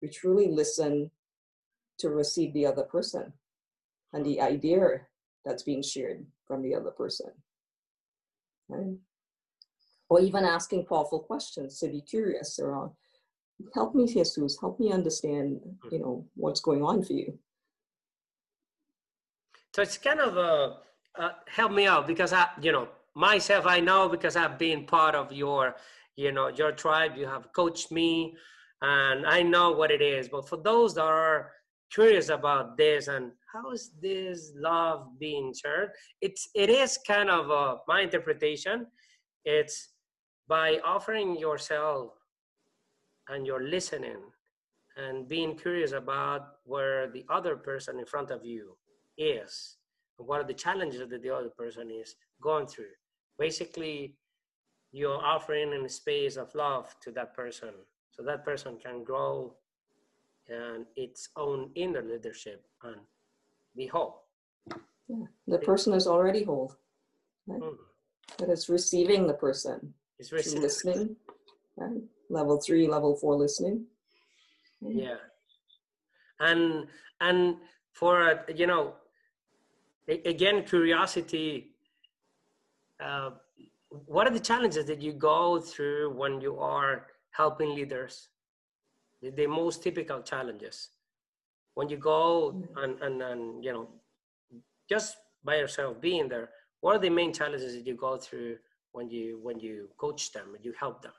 we 0.00 0.08
truly 0.08 0.48
listen 0.48 1.10
to 1.98 2.10
receive 2.10 2.52
the 2.54 2.64
other 2.64 2.84
person 2.84 3.32
and 4.12 4.24
the 4.24 4.40
idea 4.40 5.00
that's 5.44 5.64
being 5.64 5.82
shared 5.82 6.24
from 6.46 6.62
the 6.62 6.74
other 6.74 6.90
person. 6.90 7.30
Right? 8.68 8.96
Or 10.10 10.20
even 10.20 10.44
asking 10.44 10.86
powerful 10.86 11.20
questions 11.20 11.78
to 11.78 11.88
be 11.88 12.00
curious 12.00 12.58
around 12.58 12.90
help 13.74 13.94
me 13.94 14.06
jesus 14.06 14.56
help 14.60 14.78
me 14.78 14.92
understand 14.92 15.60
hmm. 15.82 15.88
you 15.94 15.98
know 15.98 16.24
what's 16.34 16.60
going 16.60 16.82
on 16.82 17.02
for 17.02 17.12
you. 17.12 17.38
So 19.74 19.82
it's 19.82 19.98
kind 19.98 20.20
of 20.20 20.36
a 20.36 20.78
uh, 21.18 21.30
help 21.48 21.72
me 21.72 21.86
out 21.86 22.06
because 22.06 22.32
i 22.32 22.46
you 22.60 22.72
know 22.72 22.88
myself 23.14 23.66
i 23.66 23.80
know 23.80 24.08
because 24.08 24.36
i've 24.36 24.58
been 24.58 24.84
part 24.84 25.14
of 25.14 25.32
your 25.32 25.74
you 26.16 26.30
know 26.30 26.48
your 26.48 26.72
tribe 26.72 27.12
you 27.16 27.26
have 27.26 27.52
coached 27.52 27.90
me 27.90 28.36
and 28.82 29.26
i 29.26 29.42
know 29.42 29.72
what 29.72 29.90
it 29.90 30.02
is. 30.02 30.28
But 30.28 30.48
for 30.48 30.56
those 30.56 30.94
that 30.94 31.02
are 31.04 31.52
curious 31.92 32.28
about 32.28 32.76
this 32.76 33.08
and 33.08 33.32
how 33.52 33.70
is 33.72 33.92
this 34.00 34.52
love 34.54 35.18
being 35.18 35.54
shared? 35.54 35.90
It's 36.20 36.48
it 36.54 36.70
is 36.70 36.98
kind 37.06 37.30
of 37.30 37.50
uh, 37.50 37.76
my 37.88 38.02
interpretation. 38.02 38.86
It's 39.44 39.88
by 40.48 40.78
offering 40.84 41.38
yourself 41.38 42.12
and 43.28 43.46
your 43.46 43.62
listening 43.62 44.16
and 44.96 45.28
being 45.28 45.56
curious 45.56 45.92
about 45.92 46.56
where 46.64 47.10
the 47.10 47.24
other 47.30 47.56
person 47.56 47.98
in 47.98 48.06
front 48.06 48.30
of 48.30 48.44
you 48.44 48.76
is 49.16 49.76
what 50.16 50.40
are 50.40 50.46
the 50.46 50.54
challenges 50.54 51.08
that 51.08 51.22
the 51.22 51.30
other 51.30 51.50
person 51.50 51.90
is 51.90 52.16
going 52.42 52.66
through 52.66 52.94
basically 53.38 54.14
you're 54.90 55.22
offering 55.24 55.72
in 55.72 55.84
a 55.84 55.88
space 55.88 56.36
of 56.36 56.52
love 56.54 56.94
to 57.00 57.10
that 57.12 57.34
person 57.34 57.70
so 58.10 58.22
that 58.22 58.44
person 58.44 58.78
can 58.84 59.04
grow 59.04 59.54
and 60.48 60.86
its 60.96 61.28
own 61.36 61.70
inner 61.74 62.02
leadership 62.02 62.64
and 62.84 62.96
be 63.76 63.86
whole 63.86 64.24
yeah, 65.08 65.24
the 65.46 65.58
person 65.58 65.92
is 65.92 66.06
already 66.06 66.42
whole 66.42 66.74
right? 67.46 67.60
mm. 67.60 67.76
but 68.38 68.48
it's 68.48 68.68
receiving 68.68 69.26
the 69.26 69.34
person 69.34 69.94
it's 70.18 70.30
very 70.30 70.42
listening, 70.60 71.16
right? 71.76 72.02
Level 72.30 72.60
three, 72.60 72.86
level 72.86 73.16
four 73.16 73.36
listening. 73.36 73.86
Yeah, 74.80 75.16
and 76.40 76.86
and 77.20 77.56
for 77.92 78.30
uh, 78.30 78.34
you 78.54 78.66
know, 78.66 78.94
again, 80.08 80.64
curiosity. 80.64 81.72
Uh, 83.00 83.30
what 84.06 84.26
are 84.26 84.32
the 84.32 84.40
challenges 84.40 84.86
that 84.86 85.00
you 85.00 85.12
go 85.12 85.60
through 85.60 86.12
when 86.12 86.40
you 86.40 86.58
are 86.58 87.06
helping 87.30 87.74
leaders? 87.74 88.28
The, 89.22 89.30
the 89.30 89.46
most 89.46 89.82
typical 89.82 90.20
challenges 90.22 90.90
when 91.74 91.88
you 91.88 91.96
go 91.96 92.60
and, 92.76 93.00
and 93.00 93.22
and 93.22 93.64
you 93.64 93.72
know, 93.72 93.88
just 94.88 95.16
by 95.44 95.56
yourself 95.56 96.00
being 96.00 96.28
there. 96.28 96.50
What 96.80 96.96
are 96.96 96.98
the 96.98 97.10
main 97.10 97.32
challenges 97.32 97.74
that 97.74 97.86
you 97.86 97.94
go 97.94 98.16
through 98.16 98.58
when 98.98 99.08
you 99.08 99.38
when 99.40 99.60
you 99.60 99.88
coach 99.96 100.32
them 100.32 100.48
and 100.56 100.64
you 100.64 100.74
help 100.78 101.02
them? 101.02 101.12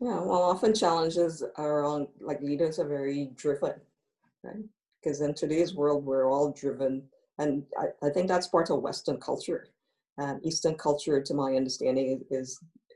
Yeah 0.00 0.20
well 0.28 0.44
often 0.52 0.72
challenges 0.72 1.42
are 1.56 1.84
on 1.84 2.06
like 2.20 2.40
leaders 2.40 2.78
are 2.78 2.88
very 2.98 3.32
driven 3.34 3.74
right? 4.44 4.64
Because 5.02 5.20
in 5.20 5.34
today's 5.34 5.74
world 5.74 6.04
we're 6.04 6.30
all 6.32 6.52
driven 6.52 6.92
and 7.40 7.64
i, 7.82 7.86
I 8.06 8.10
think 8.10 8.28
that's 8.28 8.54
part 8.54 8.70
of 8.70 8.82
western 8.88 9.18
culture. 9.18 9.62
Um, 10.22 10.40
eastern 10.44 10.76
culture 10.76 11.20
to 11.20 11.34
my 11.34 11.50
understanding 11.60 12.24
is 12.30 12.48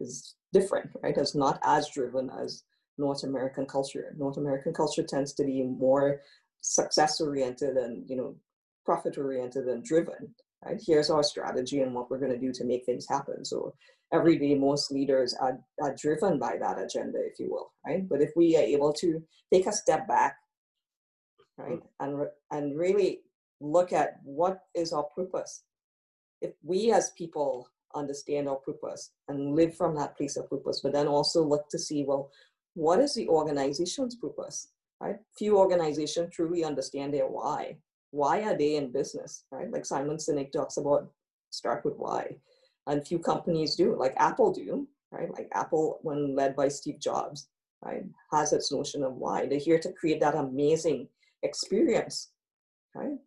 is 0.04 0.36
different 0.52 0.90
right? 1.02 1.16
It's 1.16 1.34
not 1.34 1.58
as 1.64 1.90
driven 1.96 2.30
as 2.42 2.62
north 2.96 3.24
american 3.24 3.66
culture. 3.66 4.14
North 4.24 4.36
american 4.36 4.72
culture 4.72 5.02
tends 5.02 5.32
to 5.34 5.44
be 5.44 5.62
more 5.64 6.20
success 6.60 7.20
oriented 7.20 7.74
and 7.84 8.08
you 8.10 8.16
know 8.18 8.30
profit 8.84 9.18
oriented 9.18 9.66
and 9.72 9.82
driven 9.92 10.22
right? 10.64 10.80
Here's 10.84 11.10
our 11.10 11.22
strategy 11.22 11.80
and 11.80 11.94
what 11.94 12.10
we're 12.10 12.18
going 12.18 12.32
to 12.32 12.38
do 12.38 12.52
to 12.52 12.64
make 12.64 12.84
things 12.84 13.06
happen. 13.08 13.44
So 13.44 13.74
every 14.12 14.38
day, 14.38 14.54
most 14.54 14.90
leaders 14.90 15.34
are, 15.34 15.58
are 15.82 15.94
driven 15.94 16.38
by 16.38 16.56
that 16.58 16.78
agenda, 16.78 17.18
if 17.18 17.38
you 17.38 17.50
will, 17.50 17.72
right? 17.86 18.08
But 18.08 18.20
if 18.20 18.30
we 18.36 18.56
are 18.56 18.62
able 18.62 18.92
to 18.94 19.22
take 19.52 19.66
a 19.66 19.72
step 19.72 20.06
back, 20.08 20.36
right, 21.56 21.80
mm. 21.80 21.82
and, 22.00 22.26
and 22.50 22.78
really 22.78 23.20
look 23.60 23.92
at 23.92 24.16
what 24.24 24.60
is 24.74 24.92
our 24.92 25.04
purpose, 25.16 25.62
if 26.40 26.52
we 26.62 26.92
as 26.92 27.10
people 27.16 27.68
understand 27.94 28.48
our 28.48 28.56
purpose 28.56 29.12
and 29.28 29.54
live 29.54 29.76
from 29.76 29.94
that 29.96 30.16
place 30.16 30.36
of 30.36 30.48
purpose, 30.48 30.80
but 30.82 30.92
then 30.92 31.06
also 31.06 31.42
look 31.44 31.68
to 31.70 31.78
see, 31.78 32.04
well, 32.04 32.30
what 32.74 33.00
is 33.00 33.14
the 33.14 33.28
organization's 33.28 34.16
purpose, 34.16 34.68
right? 35.00 35.16
Few 35.36 35.58
organizations 35.58 36.34
truly 36.34 36.64
understand 36.64 37.12
their 37.12 37.26
why 37.26 37.76
why 38.10 38.42
are 38.42 38.56
they 38.56 38.76
in 38.76 38.92
business, 38.92 39.44
right? 39.50 39.70
Like 39.70 39.86
Simon 39.86 40.16
Sinek 40.16 40.52
talks 40.52 40.76
about 40.76 41.10
start 41.50 41.84
with 41.84 41.96
why. 41.96 42.36
And 42.86 43.06
few 43.06 43.18
companies 43.18 43.76
do, 43.76 43.96
like 43.96 44.14
Apple 44.16 44.52
do, 44.52 44.88
right? 45.12 45.30
Like 45.32 45.48
Apple, 45.52 45.98
when 46.02 46.34
led 46.34 46.56
by 46.56 46.68
Steve 46.68 46.98
Jobs, 46.98 47.48
right, 47.84 48.04
has 48.32 48.52
its 48.52 48.72
notion 48.72 49.02
of 49.02 49.14
why. 49.14 49.46
They're 49.46 49.58
here 49.58 49.78
to 49.78 49.92
create 49.92 50.20
that 50.20 50.34
amazing 50.34 51.08
experience, 51.42 52.30
right? 52.94 53.18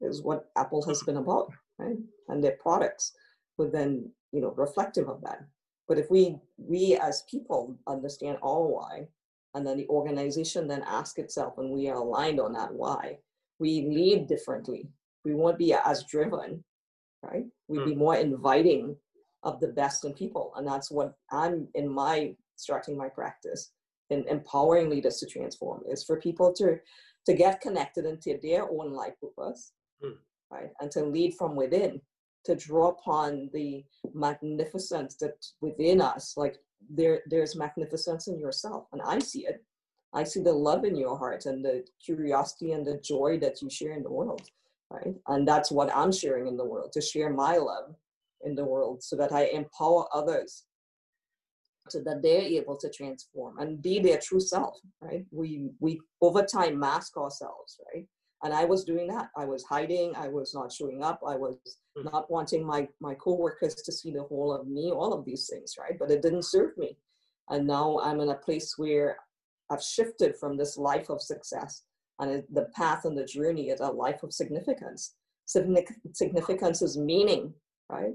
Is 0.00 0.22
what 0.22 0.50
Apple 0.56 0.84
has 0.86 1.02
been 1.02 1.16
about, 1.16 1.52
right? 1.78 1.96
And 2.28 2.42
their 2.42 2.56
products 2.60 3.12
would 3.58 3.72
then, 3.72 4.10
you 4.32 4.40
know, 4.40 4.52
reflective 4.56 5.08
of 5.08 5.20
that. 5.22 5.44
But 5.88 5.98
if 5.98 6.10
we 6.10 6.36
we 6.58 6.96
as 6.96 7.22
people 7.30 7.76
understand 7.86 8.38
our 8.42 8.66
why, 8.66 9.08
and 9.54 9.66
then 9.66 9.78
the 9.78 9.88
organization 9.88 10.68
then 10.68 10.84
ask 10.86 11.18
itself, 11.18 11.58
and 11.58 11.70
we 11.70 11.88
are 11.88 11.96
aligned 11.96 12.40
on 12.40 12.52
that 12.52 12.72
why, 12.72 13.18
we 13.58 13.86
lead 13.88 14.26
differently. 14.26 14.88
We 15.24 15.34
won't 15.34 15.58
be 15.58 15.74
as 15.74 16.04
driven, 16.04 16.62
right? 17.22 17.44
We'd 17.68 17.84
be 17.84 17.94
more 17.94 18.16
inviting 18.16 18.96
of 19.42 19.60
the 19.60 19.68
best 19.68 20.04
in 20.04 20.12
people, 20.12 20.52
and 20.56 20.66
that's 20.66 20.90
what 20.90 21.14
I'm 21.30 21.68
in 21.74 21.88
my 21.88 22.34
starting 22.56 22.96
my 22.96 23.08
practice 23.08 23.72
in 24.10 24.26
empowering 24.28 24.88
leaders 24.88 25.18
to 25.18 25.26
transform 25.26 25.82
is 25.90 26.04
for 26.04 26.20
people 26.20 26.52
to 26.54 26.78
to 27.26 27.34
get 27.34 27.60
connected 27.60 28.06
into 28.06 28.38
their 28.40 28.70
own 28.70 28.92
life 28.92 29.14
purpose, 29.20 29.72
mm. 30.02 30.14
right, 30.50 30.70
and 30.80 30.90
to 30.92 31.04
lead 31.04 31.34
from 31.34 31.56
within, 31.56 32.00
to 32.44 32.54
draw 32.54 32.90
upon 32.90 33.50
the 33.52 33.84
magnificence 34.14 35.16
that's 35.20 35.54
within 35.60 36.00
us. 36.00 36.34
Like 36.36 36.56
there, 36.88 37.22
there's 37.26 37.56
magnificence 37.56 38.28
in 38.28 38.38
yourself, 38.38 38.86
and 38.92 39.02
I 39.02 39.18
see 39.18 39.46
it. 39.46 39.64
I 40.16 40.24
see 40.24 40.40
the 40.40 40.52
love 40.52 40.84
in 40.84 40.96
your 40.96 41.18
heart 41.18 41.44
and 41.44 41.62
the 41.62 41.84
curiosity 42.04 42.72
and 42.72 42.86
the 42.86 42.98
joy 43.04 43.38
that 43.40 43.60
you 43.60 43.68
share 43.68 43.92
in 43.92 44.02
the 44.02 44.10
world, 44.10 44.48
right? 44.90 45.14
And 45.28 45.46
that's 45.46 45.70
what 45.70 45.94
I'm 45.94 46.10
sharing 46.10 46.46
in 46.48 46.56
the 46.56 46.64
world 46.64 46.92
to 46.92 47.02
share 47.02 47.30
my 47.30 47.58
love 47.58 47.94
in 48.44 48.54
the 48.54 48.64
world, 48.64 49.02
so 49.02 49.14
that 49.16 49.32
I 49.32 49.44
empower 49.46 50.06
others 50.14 50.64
so 51.88 52.00
that 52.00 52.22
they're 52.22 52.42
able 52.42 52.76
to 52.76 52.90
transform 52.90 53.58
and 53.58 53.80
be 53.80 54.00
their 54.00 54.18
true 54.18 54.40
self 54.40 54.76
right? 55.00 55.24
We 55.30 55.70
we 55.80 56.00
over 56.20 56.42
time 56.42 56.78
mask 56.78 57.16
ourselves 57.16 57.80
right? 57.92 58.06
And 58.42 58.52
i 58.52 58.64
was 58.64 58.84
doing 58.84 59.06
that. 59.08 59.28
I 59.36 59.46
was 59.46 59.64
hiding. 59.64 60.12
I 60.14 60.28
was 60.28 60.52
not 60.54 60.72
showing 60.72 61.02
up. 61.02 61.20
I 61.26 61.36
was 61.36 61.56
mm. 61.96 62.04
not 62.12 62.30
wanting 62.30 62.64
my 62.66 62.88
my 63.00 63.14
coworkers 63.14 63.76
to 63.76 63.92
see 63.92 64.10
the 64.12 64.24
whole 64.24 64.52
of 64.52 64.66
me 64.66 64.90
all 64.90 65.12
of 65.12 65.24
these 65.24 65.48
things 65.48 65.74
right? 65.78 65.96
But 65.98 66.10
it 66.10 66.22
didn't 66.22 66.44
serve 66.44 66.76
me. 66.76 66.96
And 67.48 67.66
now 67.66 68.00
i'm 68.02 68.20
in 68.20 68.30
a 68.30 68.42
place 68.46 68.74
where 68.76 69.18
i've 69.70 69.82
shifted 69.82 70.36
from 70.36 70.56
this 70.56 70.76
life 70.76 71.10
of 71.10 71.20
success 71.20 71.82
and 72.18 72.42
the 72.52 72.68
path 72.74 73.04
and 73.04 73.16
the 73.16 73.24
journey 73.24 73.68
is 73.68 73.80
a 73.80 73.88
life 73.88 74.22
of 74.22 74.32
significance. 74.32 75.14
Significance 75.46 76.82
is 76.82 76.96
meaning 76.96 77.52
right? 77.88 78.14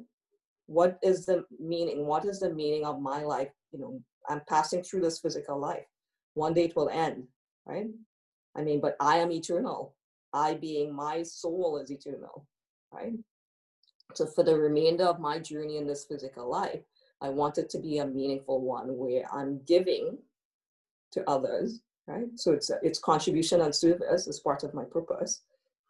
What 0.66 0.98
is 1.02 1.26
the 1.26 1.46
meaning? 1.60 2.06
What 2.06 2.26
is 2.26 2.40
the 2.40 2.54
meaning 2.54 2.84
of 2.86 3.02
my 3.02 3.24
life? 3.24 3.50
You 3.72 3.80
know 3.80 4.02
i'm 4.30 4.42
passing 4.48 4.84
through 4.84 5.02
this 5.02 5.20
physical 5.20 5.60
life. 5.60 5.86
One 6.34 6.54
day 6.54 6.66
it 6.66 6.76
will 6.76 6.90
end 6.90 7.24
right? 7.66 7.88
I 8.56 8.64
mean 8.64 8.82
but 8.82 8.96
i 9.00 9.18
am 9.18 9.32
eternal. 9.32 9.96
I 10.34 10.56
being 10.56 10.94
my 10.94 11.24
soul 11.24 11.80
is 11.82 11.92
eternal 11.92 12.48
right? 12.94 13.14
So 14.16 14.26
for 14.26 14.44
the 14.44 14.58
remainder 14.58 15.06
of 15.06 15.20
my 15.20 15.40
journey 15.40 15.78
in 15.78 15.88
this 15.88 16.06
physical 16.06 16.50
life 16.50 16.82
i 17.22 17.30
want 17.30 17.58
it 17.58 17.70
to 17.70 17.80
be 17.80 18.00
a 18.00 18.06
meaningful 18.06 18.60
one 18.60 18.98
where 18.98 19.24
i'm 19.32 19.62
giving 19.66 20.18
to 21.12 21.28
others 21.30 21.82
right 22.08 22.28
so 22.36 22.52
it's 22.52 22.71
it's 22.82 23.00
contribution 23.00 23.62
and 23.62 23.76
service 23.76 24.28
is 24.28 24.39
part 24.39 24.63
of 24.63 24.74
my 24.74 24.84
purpose 24.84 25.41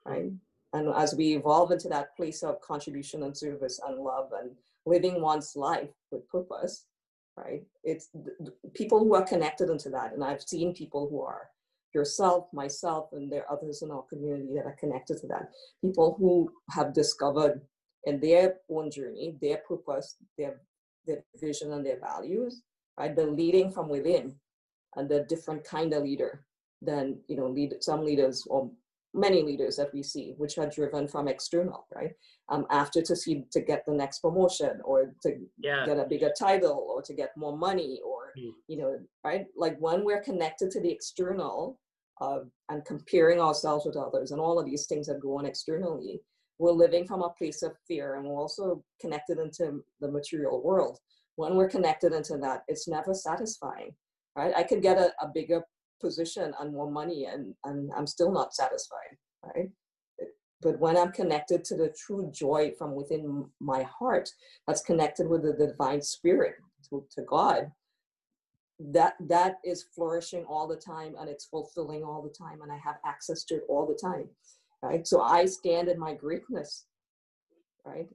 right 0.05 0.31
and 0.73 0.89
as 0.95 1.15
we 1.15 1.35
evolve 1.35 1.71
into 1.71 1.89
that 1.89 2.15
place 2.15 2.43
of 2.43 2.61
contribution 2.61 3.23
and 3.23 3.35
service 3.35 3.79
and 3.87 3.99
love 3.99 4.29
and 4.41 4.51
living 4.85 5.21
one's 5.21 5.55
life 5.55 5.89
with 6.11 6.27
purpose 6.29 6.85
right? 7.37 7.63
It's 7.83 8.09
people 8.73 8.99
who 8.99 9.15
are 9.15 9.23
connected 9.23 9.69
into 9.69 9.89
that. 9.89 10.13
And 10.13 10.23
I've 10.23 10.41
seen 10.41 10.73
people 10.73 11.07
who 11.09 11.21
are 11.21 11.49
yourself, 11.93 12.47
myself, 12.53 13.09
and 13.11 13.31
there 13.31 13.45
are 13.47 13.57
others 13.57 13.81
in 13.81 13.91
our 13.91 14.03
community 14.03 14.53
that 14.55 14.65
are 14.65 14.77
connected 14.79 15.17
to 15.19 15.27
that. 15.27 15.49
People 15.83 16.15
who 16.17 16.51
have 16.69 16.93
discovered 16.93 17.61
in 18.05 18.19
their 18.19 18.55
own 18.69 18.89
journey, 18.89 19.35
their 19.41 19.57
purpose, 19.67 20.15
their, 20.37 20.61
their 21.05 21.23
vision 21.39 21.73
and 21.73 21.85
their 21.85 21.99
values, 21.99 22.61
right? 22.97 23.15
The 23.15 23.25
leading 23.25 23.71
from 23.71 23.89
within 23.89 24.35
and 24.95 25.09
the 25.09 25.25
different 25.29 25.63
kind 25.63 25.93
of 25.93 26.03
leader 26.03 26.43
than, 26.81 27.19
you 27.27 27.37
know, 27.37 27.47
lead 27.47 27.75
some 27.81 28.03
leaders 28.03 28.45
or 28.49 28.69
many 29.13 29.43
leaders 29.43 29.75
that 29.75 29.93
we 29.93 30.01
see, 30.01 30.33
which 30.37 30.57
are 30.57 30.69
driven 30.69 31.07
from 31.07 31.27
external, 31.27 31.85
right? 31.93 32.11
Um, 32.49 32.65
after 32.69 33.01
to 33.01 33.15
see 33.15 33.43
to 33.51 33.61
get 33.61 33.83
the 33.85 33.93
next 33.93 34.19
promotion 34.19 34.79
or 34.83 35.13
to 35.23 35.35
yeah. 35.57 35.85
get 35.85 35.99
a 35.99 36.05
bigger 36.05 36.31
title 36.37 36.87
or 36.89 37.01
to 37.01 37.13
get 37.13 37.35
more 37.35 37.57
money 37.57 37.99
or 38.05 38.31
mm. 38.37 38.51
you 38.67 38.77
know, 38.77 38.97
right? 39.23 39.45
Like 39.57 39.77
when 39.79 40.05
we're 40.05 40.23
connected 40.23 40.71
to 40.71 40.81
the 40.81 40.91
external 40.91 41.79
uh, 42.21 42.39
and 42.69 42.85
comparing 42.85 43.39
ourselves 43.39 43.85
with 43.85 43.97
others 43.97 44.31
and 44.31 44.39
all 44.39 44.59
of 44.59 44.65
these 44.65 44.85
things 44.87 45.07
that 45.07 45.19
go 45.19 45.37
on 45.37 45.45
externally, 45.45 46.21
we're 46.59 46.71
living 46.71 47.05
from 47.05 47.23
a 47.23 47.29
place 47.29 47.63
of 47.63 47.73
fear 47.87 48.15
and 48.15 48.25
we're 48.25 48.39
also 48.39 48.83
connected 49.01 49.39
into 49.39 49.83
the 49.99 50.11
material 50.11 50.61
world. 50.63 50.99
When 51.35 51.55
we're 51.55 51.69
connected 51.69 52.13
into 52.13 52.37
that, 52.37 52.63
it's 52.67 52.87
never 52.87 53.13
satisfying, 53.13 53.95
right? 54.35 54.53
I 54.55 54.63
could 54.63 54.81
get 54.81 54.97
a, 54.97 55.11
a 55.21 55.29
bigger 55.33 55.63
position 55.99 56.53
and 56.59 56.73
more 56.73 56.89
money 56.89 57.25
and, 57.25 57.53
and 57.63 57.91
I'm 57.95 58.07
still 58.07 58.31
not 58.31 58.53
satisfied, 58.53 59.17
right? 59.43 59.69
But 60.61 60.79
when 60.79 60.95
I'm 60.95 61.11
connected 61.11 61.63
to 61.65 61.75
the 61.75 61.93
true 61.97 62.29
joy 62.31 62.73
from 62.77 62.93
within 62.93 63.45
my 63.59 63.83
heart, 63.83 64.29
that's 64.67 64.81
connected 64.81 65.27
with 65.27 65.43
the 65.43 65.53
divine 65.53 66.01
spirit, 66.01 66.55
to, 66.89 67.03
to 67.15 67.23
God, 67.23 67.71
that 68.79 69.15
that 69.19 69.55
is 69.63 69.85
flourishing 69.93 70.45
all 70.45 70.67
the 70.67 70.75
time 70.75 71.15
and 71.19 71.29
it's 71.29 71.45
fulfilling 71.45 72.03
all 72.03 72.21
the 72.21 72.33
time 72.33 72.61
and 72.61 72.71
I 72.71 72.77
have 72.83 72.97
access 73.05 73.43
to 73.45 73.55
it 73.55 73.63
all 73.69 73.85
the 73.85 73.99
time. 74.01 74.27
Right. 74.83 75.05
So 75.05 75.21
I 75.21 75.45
stand 75.45 75.89
in 75.89 75.99
my 75.99 76.15
greatness, 76.15 76.85
right? 77.85 78.07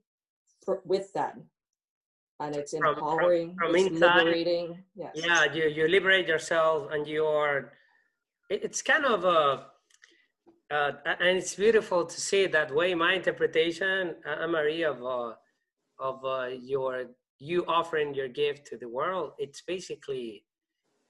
For, 0.64 0.82
with 0.84 1.12
that 1.12 1.36
and 2.40 2.54
it's 2.54 2.72
empowering, 2.74 3.48
from, 3.56 3.58
from, 3.58 3.66
from 3.72 3.76
it's 3.76 3.86
inside, 3.86 4.16
liberating. 4.18 4.84
Yes. 4.94 5.12
Yeah, 5.14 5.52
you 5.52 5.64
you 5.68 5.88
liberate 5.88 6.28
yourself, 6.28 6.88
and 6.92 7.06
you 7.06 7.24
are. 7.24 7.72
It's 8.50 8.82
kind 8.82 9.04
of 9.04 9.24
a, 9.24 9.66
uh, 10.70 10.92
and 11.04 11.38
it's 11.38 11.54
beautiful 11.54 12.04
to 12.04 12.20
see 12.20 12.46
that 12.46 12.72
way. 12.74 12.94
My 12.94 13.14
interpretation, 13.14 14.14
uh, 14.24 14.46
Marie, 14.46 14.84
of 14.84 15.02
uh, 15.02 15.32
of 15.98 16.24
uh, 16.24 16.48
your 16.62 17.06
you 17.38 17.64
offering 17.66 18.14
your 18.14 18.28
gift 18.28 18.66
to 18.68 18.76
the 18.76 18.88
world, 18.88 19.32
it's 19.38 19.62
basically 19.62 20.44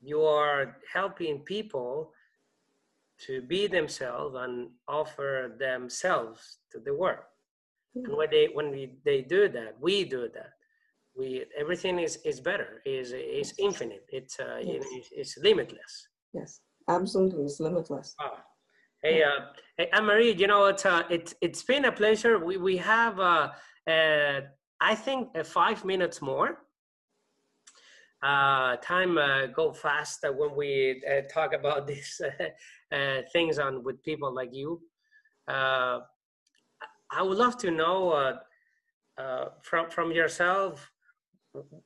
you 0.01 0.23
are 0.23 0.77
helping 0.93 1.41
people 1.41 2.13
to 3.27 3.41
be 3.41 3.67
themselves 3.67 4.37
and 4.39 4.69
offer 4.87 5.57
themselves 5.59 6.59
to 6.71 6.79
the 6.79 6.95
world. 6.95 7.25
Mm-hmm. 7.97 8.07
And 8.07 8.17
when 8.17 8.31
they 8.31 8.49
when 8.53 8.71
we, 8.71 8.99
they 9.05 9.23
do 9.23 9.49
that, 9.49 9.77
we 9.81 10.05
do 10.05 10.29
that 10.35 10.56
we 11.17 11.45
everything 11.59 11.99
is 11.99 12.17
is 12.25 12.41
better 12.41 12.83
is 12.85 13.13
is 13.13 13.55
infinite. 13.59 14.05
It's 14.09 14.39
uh 14.39 14.59
yes. 14.59 14.67
you 14.67 14.79
know, 14.81 14.87
it's, 14.93 15.09
it's, 15.13 15.39
limitless. 15.39 16.09
Yes 16.33 16.61
absolutely 16.89 17.45
it's 17.45 17.61
limitless. 17.61 18.15
Wow. 18.21 18.33
hey 19.03 19.23
uh 19.23 19.47
hey 19.77 19.89
Ann-Marie 19.93 20.33
you 20.33 20.47
know 20.47 20.67
it's 20.67 20.87
uh 20.87 21.03
it's 21.11 21.35
it's 21.41 21.63
been 21.63 21.87
a 21.87 21.93
pleasure. 21.93 22.39
We 22.39 22.57
we 22.57 22.77
have 22.79 23.19
uh, 23.19 23.51
uh 23.89 24.41
i 24.81 24.95
think 24.95 25.29
uh, 25.37 25.45
five 25.45 25.85
minutes 25.85 26.21
more. 26.23 26.59
Uh 28.23 28.77
time 28.77 29.19
uh, 29.19 29.47
go 29.47 29.73
fast 29.73 30.25
uh, 30.25 30.33
when 30.33 30.57
we 30.57 31.03
uh, 31.11 31.23
talk 31.33 31.53
about 31.53 31.87
these 31.91 32.21
uh, 32.25 32.97
uh, 32.97 33.23
things 33.33 33.59
on 33.59 33.83
with 33.83 34.03
people 34.03 34.33
like 34.35 34.53
you. 34.53 34.81
Uh 35.49 36.01
i 37.13 37.23
would 37.23 37.39
love 37.39 37.57
to 37.57 37.71
know 37.71 38.11
uh, 38.11 38.37
uh, 39.23 39.45
from 39.63 39.89
from 39.91 40.11
yourself 40.11 40.91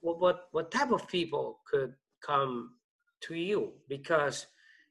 what, 0.00 0.48
what, 0.52 0.70
type 0.70 0.92
of 0.92 1.06
people 1.08 1.60
could 1.70 1.94
come 2.20 2.74
to 3.22 3.34
you? 3.34 3.72
Because, 3.88 4.46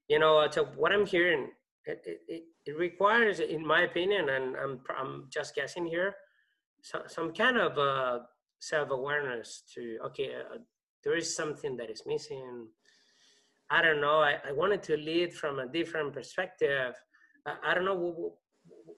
you 0.08 0.20
know, 0.20 0.48
to 0.48 0.64
what 0.76 0.92
I'm 0.92 1.06
hearing, 1.06 1.50
it, 1.86 2.02
it, 2.28 2.44
it 2.66 2.78
requires, 2.78 3.40
in 3.40 3.66
my 3.66 3.82
opinion, 3.82 4.30
and 4.30 4.56
I'm, 4.56 4.80
I'm 4.98 5.26
just 5.30 5.56
guessing 5.56 5.86
here, 5.86 6.16
some, 6.82 7.02
some 7.08 7.34
kind 7.34 7.58
of 7.58 7.78
uh, 7.78 8.20
self-awareness 8.60 9.64
to, 9.74 10.00
okay, 10.06 10.32
uh, 10.36 10.58
there 11.04 11.16
is 11.16 11.36
something 11.36 11.78
that 11.78 11.90
is 11.90 12.04
missing. 12.06 12.68
I 13.70 13.82
don't 13.82 14.02
know. 14.02 14.20
I, 14.20 14.38
I 14.48 14.52
wanted 14.52 14.84
to 14.84 14.98
lead 14.98 15.34
from 15.34 15.60
a 15.60 15.68
different 15.68 16.14
perspective. 16.14 16.96
I, 17.46 17.72
I 17.72 17.74
don't 17.74 17.86
know 17.86 17.96
what, 17.96 18.34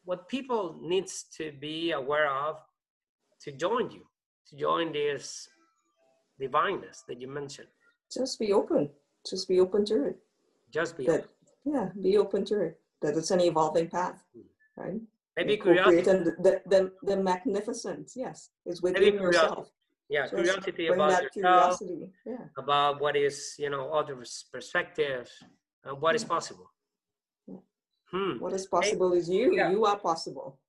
what 0.04 0.30
people 0.30 0.80
needs 0.82 1.26
to 1.38 1.52
be 1.60 1.92
aware 1.92 2.30
of 2.30 2.58
to 3.42 3.52
join 3.52 3.92
you, 3.92 4.06
to 4.48 4.56
join 4.56 4.92
this 4.92 5.48
divineness 6.42 7.04
that 7.08 7.22
you 7.22 7.28
mentioned? 7.28 7.70
Just 8.12 8.40
be 8.40 8.52
open. 8.52 8.90
Just 9.30 9.48
be 9.48 9.60
open 9.60 9.86
to 9.86 9.98
it. 10.10 10.18
Just 10.74 10.98
be 10.98 11.06
that, 11.06 11.22
open. 11.22 11.30
Yeah, 11.74 11.90
be 12.02 12.18
open 12.18 12.44
to 12.46 12.62
it. 12.62 12.80
That 13.02 13.16
it's 13.16 13.32
an 13.32 13.42
evolving 13.42 13.90
path, 13.90 14.20
hmm. 14.34 14.82
right? 14.82 15.02
Maybe 15.38 15.58
curiosity. 15.58 16.10
And 16.10 16.26
the, 16.46 16.62
the, 16.66 16.92
the 17.04 17.18
magnificence, 17.18 18.14
yes, 18.16 18.50
is 18.66 18.82
within 18.82 19.02
Maybe 19.02 19.18
yourself. 19.18 19.72
Yeah, 20.10 20.24
Just 20.24 20.36
curiosity 20.36 20.88
about 20.88 21.12
yourself, 21.12 21.32
curiosity. 21.32 22.10
Yeah. 22.26 22.46
about 22.58 23.00
what 23.00 23.16
is, 23.16 23.56
you 23.58 23.70
know, 23.70 23.90
other 23.92 24.16
perspective, 24.52 25.30
and 25.86 26.02
what 26.02 26.16
is 26.16 26.26
possible. 26.26 26.70
Hmm. 28.12 28.40
What 28.40 28.52
is 28.52 28.68
possible 28.68 29.14
hey, 29.14 29.20
is 29.20 29.30
you. 29.30 29.56
Yeah. 29.56 29.72
You 29.72 29.86
are 29.86 29.98
possible. 29.98 30.60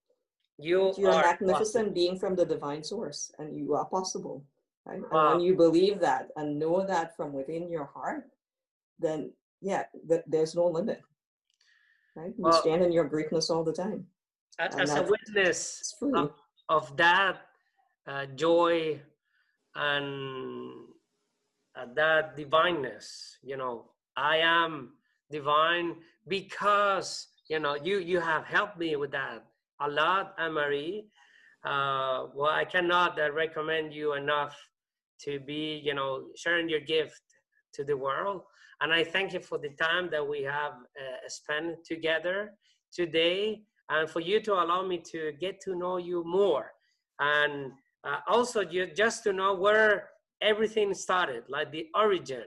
You 0.58 0.94
You're 0.96 1.10
are 1.10 1.24
a 1.24 1.26
magnificent 1.26 1.92
being 1.92 2.16
from 2.16 2.36
the 2.36 2.46
divine 2.46 2.84
source, 2.84 3.32
and 3.38 3.56
you 3.56 3.74
are 3.74 3.84
possible 3.86 4.44
Right? 4.84 5.00
Wow. 5.10 5.32
And 5.32 5.38
when 5.38 5.46
you 5.46 5.54
believe 5.54 6.00
that 6.00 6.28
and 6.36 6.58
know 6.58 6.84
that 6.84 7.16
from 7.16 7.32
within 7.32 7.68
your 7.68 7.84
heart, 7.84 8.24
then 8.98 9.32
yeah, 9.60 9.84
th- 10.08 10.24
there's 10.26 10.54
no 10.54 10.66
limit. 10.66 11.00
Right? 12.16 12.34
You 12.36 12.44
Well- 12.44 12.60
stand 12.60 12.82
in 12.82 12.92
your 12.92 13.04
greatness 13.04 13.50
all 13.50 13.64
the 13.64 13.72
time. 13.72 14.06
As, 14.58 14.74
as 14.76 14.94
a 14.94 15.02
witness 15.02 15.96
of, 16.14 16.32
of 16.68 16.94
that 16.98 17.46
uh, 18.06 18.26
joy 18.36 19.00
and 19.74 20.84
uh, 21.74 21.86
that 21.94 22.36
divineness, 22.36 23.38
you 23.42 23.56
know, 23.56 23.86
I 24.14 24.36
am 24.38 24.92
divine 25.30 25.96
because 26.28 27.28
you 27.48 27.58
know 27.60 27.76
you 27.76 27.98
you 27.98 28.20
have 28.20 28.44
helped 28.44 28.76
me 28.78 28.94
with 28.96 29.10
that 29.12 29.42
a 29.80 29.88
lot, 29.88 30.34
Ann 30.38 30.52
Marie. 30.52 31.06
Uh, 31.64 32.26
well, 32.34 32.50
I 32.50 32.64
cannot 32.64 33.18
uh, 33.18 33.32
recommend 33.32 33.94
you 33.94 34.14
enough 34.14 34.54
to 35.24 35.40
be, 35.40 35.80
you 35.84 35.94
know, 35.94 36.26
sharing 36.36 36.68
your 36.68 36.80
gift 36.80 37.22
to 37.74 37.84
the 37.84 37.96
world. 37.96 38.42
And 38.80 38.92
I 38.92 39.04
thank 39.04 39.32
you 39.32 39.40
for 39.40 39.58
the 39.58 39.70
time 39.70 40.08
that 40.10 40.26
we 40.26 40.42
have 40.42 40.72
uh, 40.72 41.28
spent 41.28 41.84
together 41.84 42.52
today 42.92 43.62
and 43.88 44.08
for 44.10 44.20
you 44.20 44.40
to 44.40 44.54
allow 44.54 44.84
me 44.86 44.98
to 45.12 45.32
get 45.40 45.60
to 45.62 45.76
know 45.76 45.98
you 45.98 46.24
more. 46.24 46.72
And 47.20 47.72
uh, 48.04 48.18
also 48.26 48.60
you, 48.60 48.86
just 48.86 49.22
to 49.24 49.32
know 49.32 49.54
where 49.54 50.08
everything 50.40 50.92
started, 50.94 51.44
like 51.48 51.70
the 51.70 51.86
origin 51.94 52.44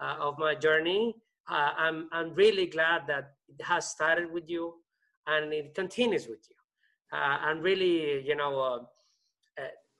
uh, 0.00 0.16
of 0.20 0.38
my 0.38 0.54
journey. 0.54 1.16
Uh, 1.50 1.70
I'm, 1.76 2.08
I'm 2.12 2.34
really 2.34 2.66
glad 2.66 3.02
that 3.08 3.32
it 3.48 3.64
has 3.64 3.90
started 3.90 4.32
with 4.32 4.48
you 4.48 4.74
and 5.26 5.52
it 5.52 5.74
continues 5.74 6.26
with 6.28 6.40
you. 6.48 6.56
Uh, 7.12 7.38
I'm 7.40 7.60
really, 7.60 8.26
you 8.26 8.36
know, 8.36 8.60
uh, 8.60 8.78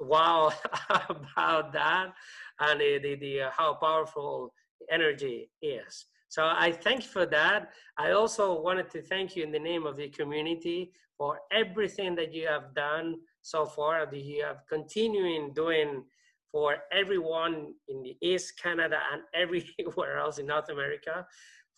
wow 0.01 0.53
about 1.09 1.73
that 1.73 2.13
and 2.61 2.81
the, 2.81 2.99
the, 2.99 3.15
the 3.17 3.41
uh, 3.43 3.51
how 3.57 3.75
powerful 3.75 4.53
energy 4.91 5.51
is. 5.63 6.07
So 6.29 6.45
I 6.45 6.73
thank 6.73 7.03
you 7.03 7.09
for 7.09 7.27
that. 7.27 7.71
I 7.97 8.11
also 8.11 8.61
wanted 8.61 8.91
to 8.91 9.03
thank 9.03 9.37
you 9.37 9.45
in 9.45 9.53
the 9.53 9.59
name 9.59 9.87
of 9.87 9.97
the 9.97 10.09
community 10.09 10.93
for 11.17 11.39
everything 11.53 12.17
that 12.17 12.35
you 12.35 12.49
have 12.49 12.75
done 12.75 13.17
so 13.43 13.65
far, 13.67 14.05
that 14.07 14.19
you 14.19 14.43
have 14.43 14.63
continuing 14.69 15.53
doing 15.55 16.03
for 16.51 16.77
everyone 16.93 17.75
in 17.89 18.03
the 18.03 18.17
East 18.21 18.61
Canada 18.61 18.99
and 19.13 19.23
everywhere 19.35 20.19
else 20.19 20.39
in 20.39 20.47
North 20.47 20.71
America 20.71 21.27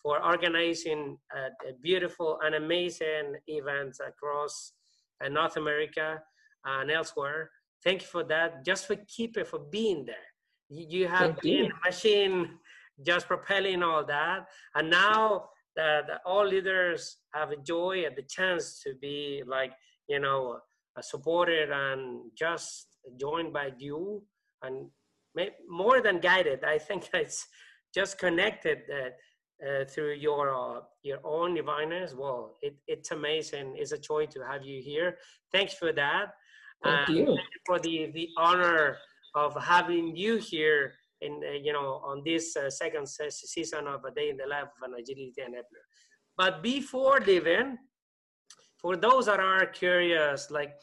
for 0.01 0.23
organizing 0.23 1.17
uh, 1.35 1.49
beautiful 1.81 2.39
and 2.43 2.55
amazing 2.55 3.35
events 3.47 3.99
across 3.99 4.73
uh, 5.23 5.29
North 5.29 5.57
America 5.57 6.21
and 6.65 6.91
elsewhere. 6.91 7.49
Thank 7.83 8.01
you 8.01 8.07
for 8.07 8.23
that. 8.25 8.65
Just 8.65 8.87
for 8.87 8.95
keeping 9.07 9.45
for 9.45 9.59
being 9.59 10.05
there. 10.05 10.15
You, 10.69 11.07
have 11.07 11.19
Thank 11.19 11.41
been 11.41 11.65
you. 11.65 11.71
a 11.71 11.87
machine 11.87 12.49
just 13.05 13.27
propelling 13.27 13.83
all 13.83 14.03
that, 14.05 14.47
and 14.75 14.89
now 14.89 15.49
that 15.75 16.21
all 16.25 16.45
leaders 16.45 17.17
have 17.33 17.51
a 17.51 17.57
joy 17.57 18.03
and 18.05 18.15
the 18.15 18.23
chance 18.23 18.81
to 18.81 18.95
be 18.99 19.43
like 19.45 19.71
you 20.09 20.19
know 20.19 20.59
uh, 20.97 21.01
supported 21.01 21.69
and 21.71 22.31
just 22.37 22.87
joined 23.19 23.53
by 23.53 23.71
you 23.77 24.23
and 24.63 24.89
more 25.69 26.01
than 26.01 26.19
guided. 26.19 26.63
I 26.63 26.77
think 26.79 27.09
it's 27.13 27.47
just 27.93 28.17
connected 28.17 28.79
uh, 28.91 29.65
uh, 29.65 29.85
through 29.85 30.13
your 30.13 30.53
uh, 30.53 30.81
your 31.03 31.19
own 31.23 31.55
divineness. 31.55 32.13
Well, 32.13 32.57
it, 32.61 32.75
it's 32.87 33.11
amazing. 33.11 33.75
It's 33.77 33.91
a 33.91 33.97
joy 33.97 34.25
to 34.27 34.41
have 34.41 34.63
you 34.63 34.81
here. 34.81 35.17
Thanks 35.51 35.73
for 35.73 35.91
that. 35.93 36.33
Thank 36.83 37.09
And 37.09 37.17
you. 37.17 37.37
for 37.65 37.79
the 37.79 38.11
the 38.13 38.29
honor 38.37 38.97
of 39.35 39.55
having 39.61 40.15
you 40.15 40.37
here 40.37 40.93
in 41.21 41.41
uh, 41.43 41.51
you 41.51 41.73
know 41.73 42.01
on 42.05 42.21
this 42.23 42.55
uh, 42.55 42.69
second 42.69 43.07
se- 43.07 43.29
season 43.29 43.87
of 43.87 44.03
a 44.05 44.11
day 44.11 44.29
in 44.29 44.37
the 44.37 44.47
life 44.47 44.69
of 44.75 44.89
an 44.89 44.93
agility 44.99 45.33
enabler. 45.41 45.85
But 46.37 46.61
before 46.61 47.19
leaving, 47.25 47.77
for 48.77 48.95
those 48.95 49.25
that 49.25 49.39
are 49.39 49.65
curious, 49.65 50.51
like, 50.51 50.73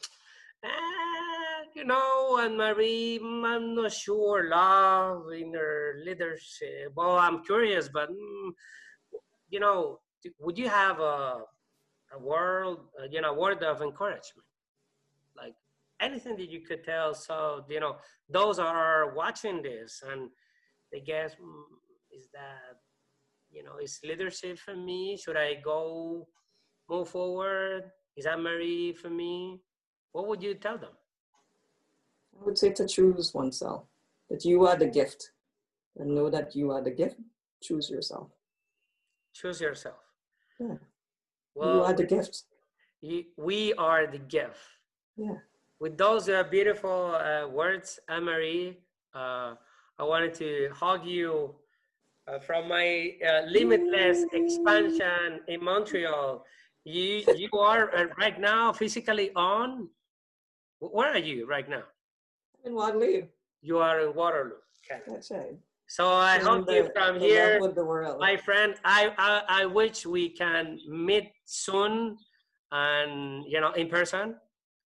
eh, 0.63 1.63
you 1.75 1.85
know, 1.85 2.37
and 2.41 2.57
Marie, 2.57 3.19
I'm 3.23 3.73
not 3.75 3.93
sure, 3.93 4.49
love 4.49 5.31
in 5.31 5.53
her 5.53 5.95
leadership. 6.05 6.91
Well, 6.93 7.17
I'm 7.17 7.41
curious, 7.43 7.87
but 7.87 8.09
mm, 8.09 8.49
you 9.49 9.61
know, 9.61 9.99
would 10.39 10.57
you 10.57 10.67
have 10.67 10.99
a 10.99 11.39
a 12.13 12.19
word, 12.19 12.77
uh, 13.01 13.07
you 13.09 13.21
know, 13.21 13.33
word 13.33 13.63
of 13.63 13.81
encouragement, 13.81 14.44
anything 16.05 16.35
that 16.37 16.49
you 16.49 16.61
could 16.67 16.83
tell? 16.83 17.13
So 17.13 17.35
you 17.69 17.79
know, 17.79 17.95
those 18.37 18.57
are 18.59 19.13
watching 19.21 19.61
this 19.61 19.91
and 20.09 20.29
they 20.91 21.01
guess, 21.11 21.31
mm, 21.35 21.63
is 22.17 22.25
that 22.33 22.75
you 23.51 23.63
know, 23.63 23.77
is 23.81 23.99
leadership 24.03 24.57
for 24.65 24.75
me? 24.75 25.17
Should 25.21 25.37
I 25.37 25.51
go 25.71 26.27
move 26.89 27.07
forward? 27.09 27.83
Is 28.17 28.25
that 28.25 28.39
Marie 28.39 28.93
for 28.93 29.09
me? 29.09 29.61
What 30.13 30.27
would 30.27 30.41
you 30.43 30.53
tell 30.55 30.77
them? 30.77 30.95
I 32.39 32.45
would 32.45 32.57
say 32.57 32.71
to 32.73 32.85
choose 32.87 33.33
oneself, 33.33 33.83
that 34.29 34.43
you 34.45 34.65
are 34.67 34.75
the 34.75 34.87
gift, 34.87 35.31
and 35.97 36.13
know 36.15 36.29
that 36.29 36.55
you 36.55 36.71
are 36.71 36.83
the 36.83 36.91
gift. 36.91 37.17
Choose 37.63 37.89
yourself. 37.89 38.29
Choose 39.33 39.59
yourself. 39.61 40.01
Yeah. 40.59 40.75
Well, 41.55 41.75
you 41.75 41.81
are 41.83 41.93
the 41.93 42.05
gift. 42.05 42.43
you- 43.01 43.25
we 43.37 43.73
are 43.89 44.03
the 44.15 44.19
gift. 44.37 44.59
Yeah. 45.15 45.37
With 45.79 45.97
those 45.97 46.29
uh, 46.29 46.43
beautiful 46.43 47.15
uh, 47.15 47.47
words, 47.47 47.99
Ann-Marie, 48.07 48.77
uh, 49.13 49.55
I 49.99 50.03
wanted 50.03 50.33
to 50.35 50.69
hug 50.73 51.05
you 51.05 51.55
uh, 52.27 52.39
from 52.39 52.69
my 52.69 53.11
uh, 53.25 53.41
limitless 53.47 54.25
expansion 54.31 55.41
in 55.47 55.63
Montreal. 55.63 56.45
You 56.85 57.23
you 57.35 57.49
are 57.59 57.93
uh, 57.95 58.05
right 58.17 58.39
now 58.39 58.71
physically 58.71 59.31
on. 59.35 59.89
Where 60.79 61.11
are 61.11 61.17
you 61.17 61.45
right 61.47 61.67
now? 61.67 61.83
In 62.63 62.73
Waterloo. 62.75 63.27
You 63.61 63.79
are 63.79 63.99
in 63.99 64.15
Waterloo. 64.15 64.61
Okay. 64.85 65.01
That's 65.07 65.31
right. 65.31 65.57
So 65.87 66.07
I 66.07 66.39
Sharing 66.39 66.45
hope 66.45 66.71
you 66.71 66.89
from 66.95 67.19
the 67.19 67.25
here, 67.25 67.59
the 67.59 67.85
world. 67.85 68.19
my 68.19 68.37
friend. 68.37 68.75
I, 68.83 69.11
I 69.17 69.63
I 69.63 69.65
wish 69.65 70.05
we 70.05 70.29
can 70.29 70.79
meet 70.87 71.31
soon, 71.45 72.17
and 72.71 73.45
you 73.47 73.59
know, 73.61 73.71
in 73.73 73.89
person. 73.89 74.35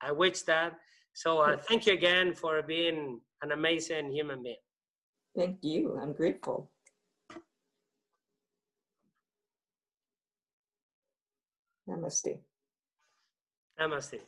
I 0.03 0.13
wish 0.13 0.43
that. 0.43 0.75
So 1.15 1.39
uh, 1.39 1.57
thank 1.57 1.87
you 1.87 1.95
again 1.95 2.35
for 2.35 2.63
being 2.63 3.21
an 3.43 3.53
amazing 3.53 4.13
human 4.13 4.43
being. 4.43 4.57
Thank 5.35 5.59
you. 5.63 5.99
I'm 6.01 6.13
grateful. 6.13 6.71
Namaste. 11.89 12.39
Namaste. 13.81 14.21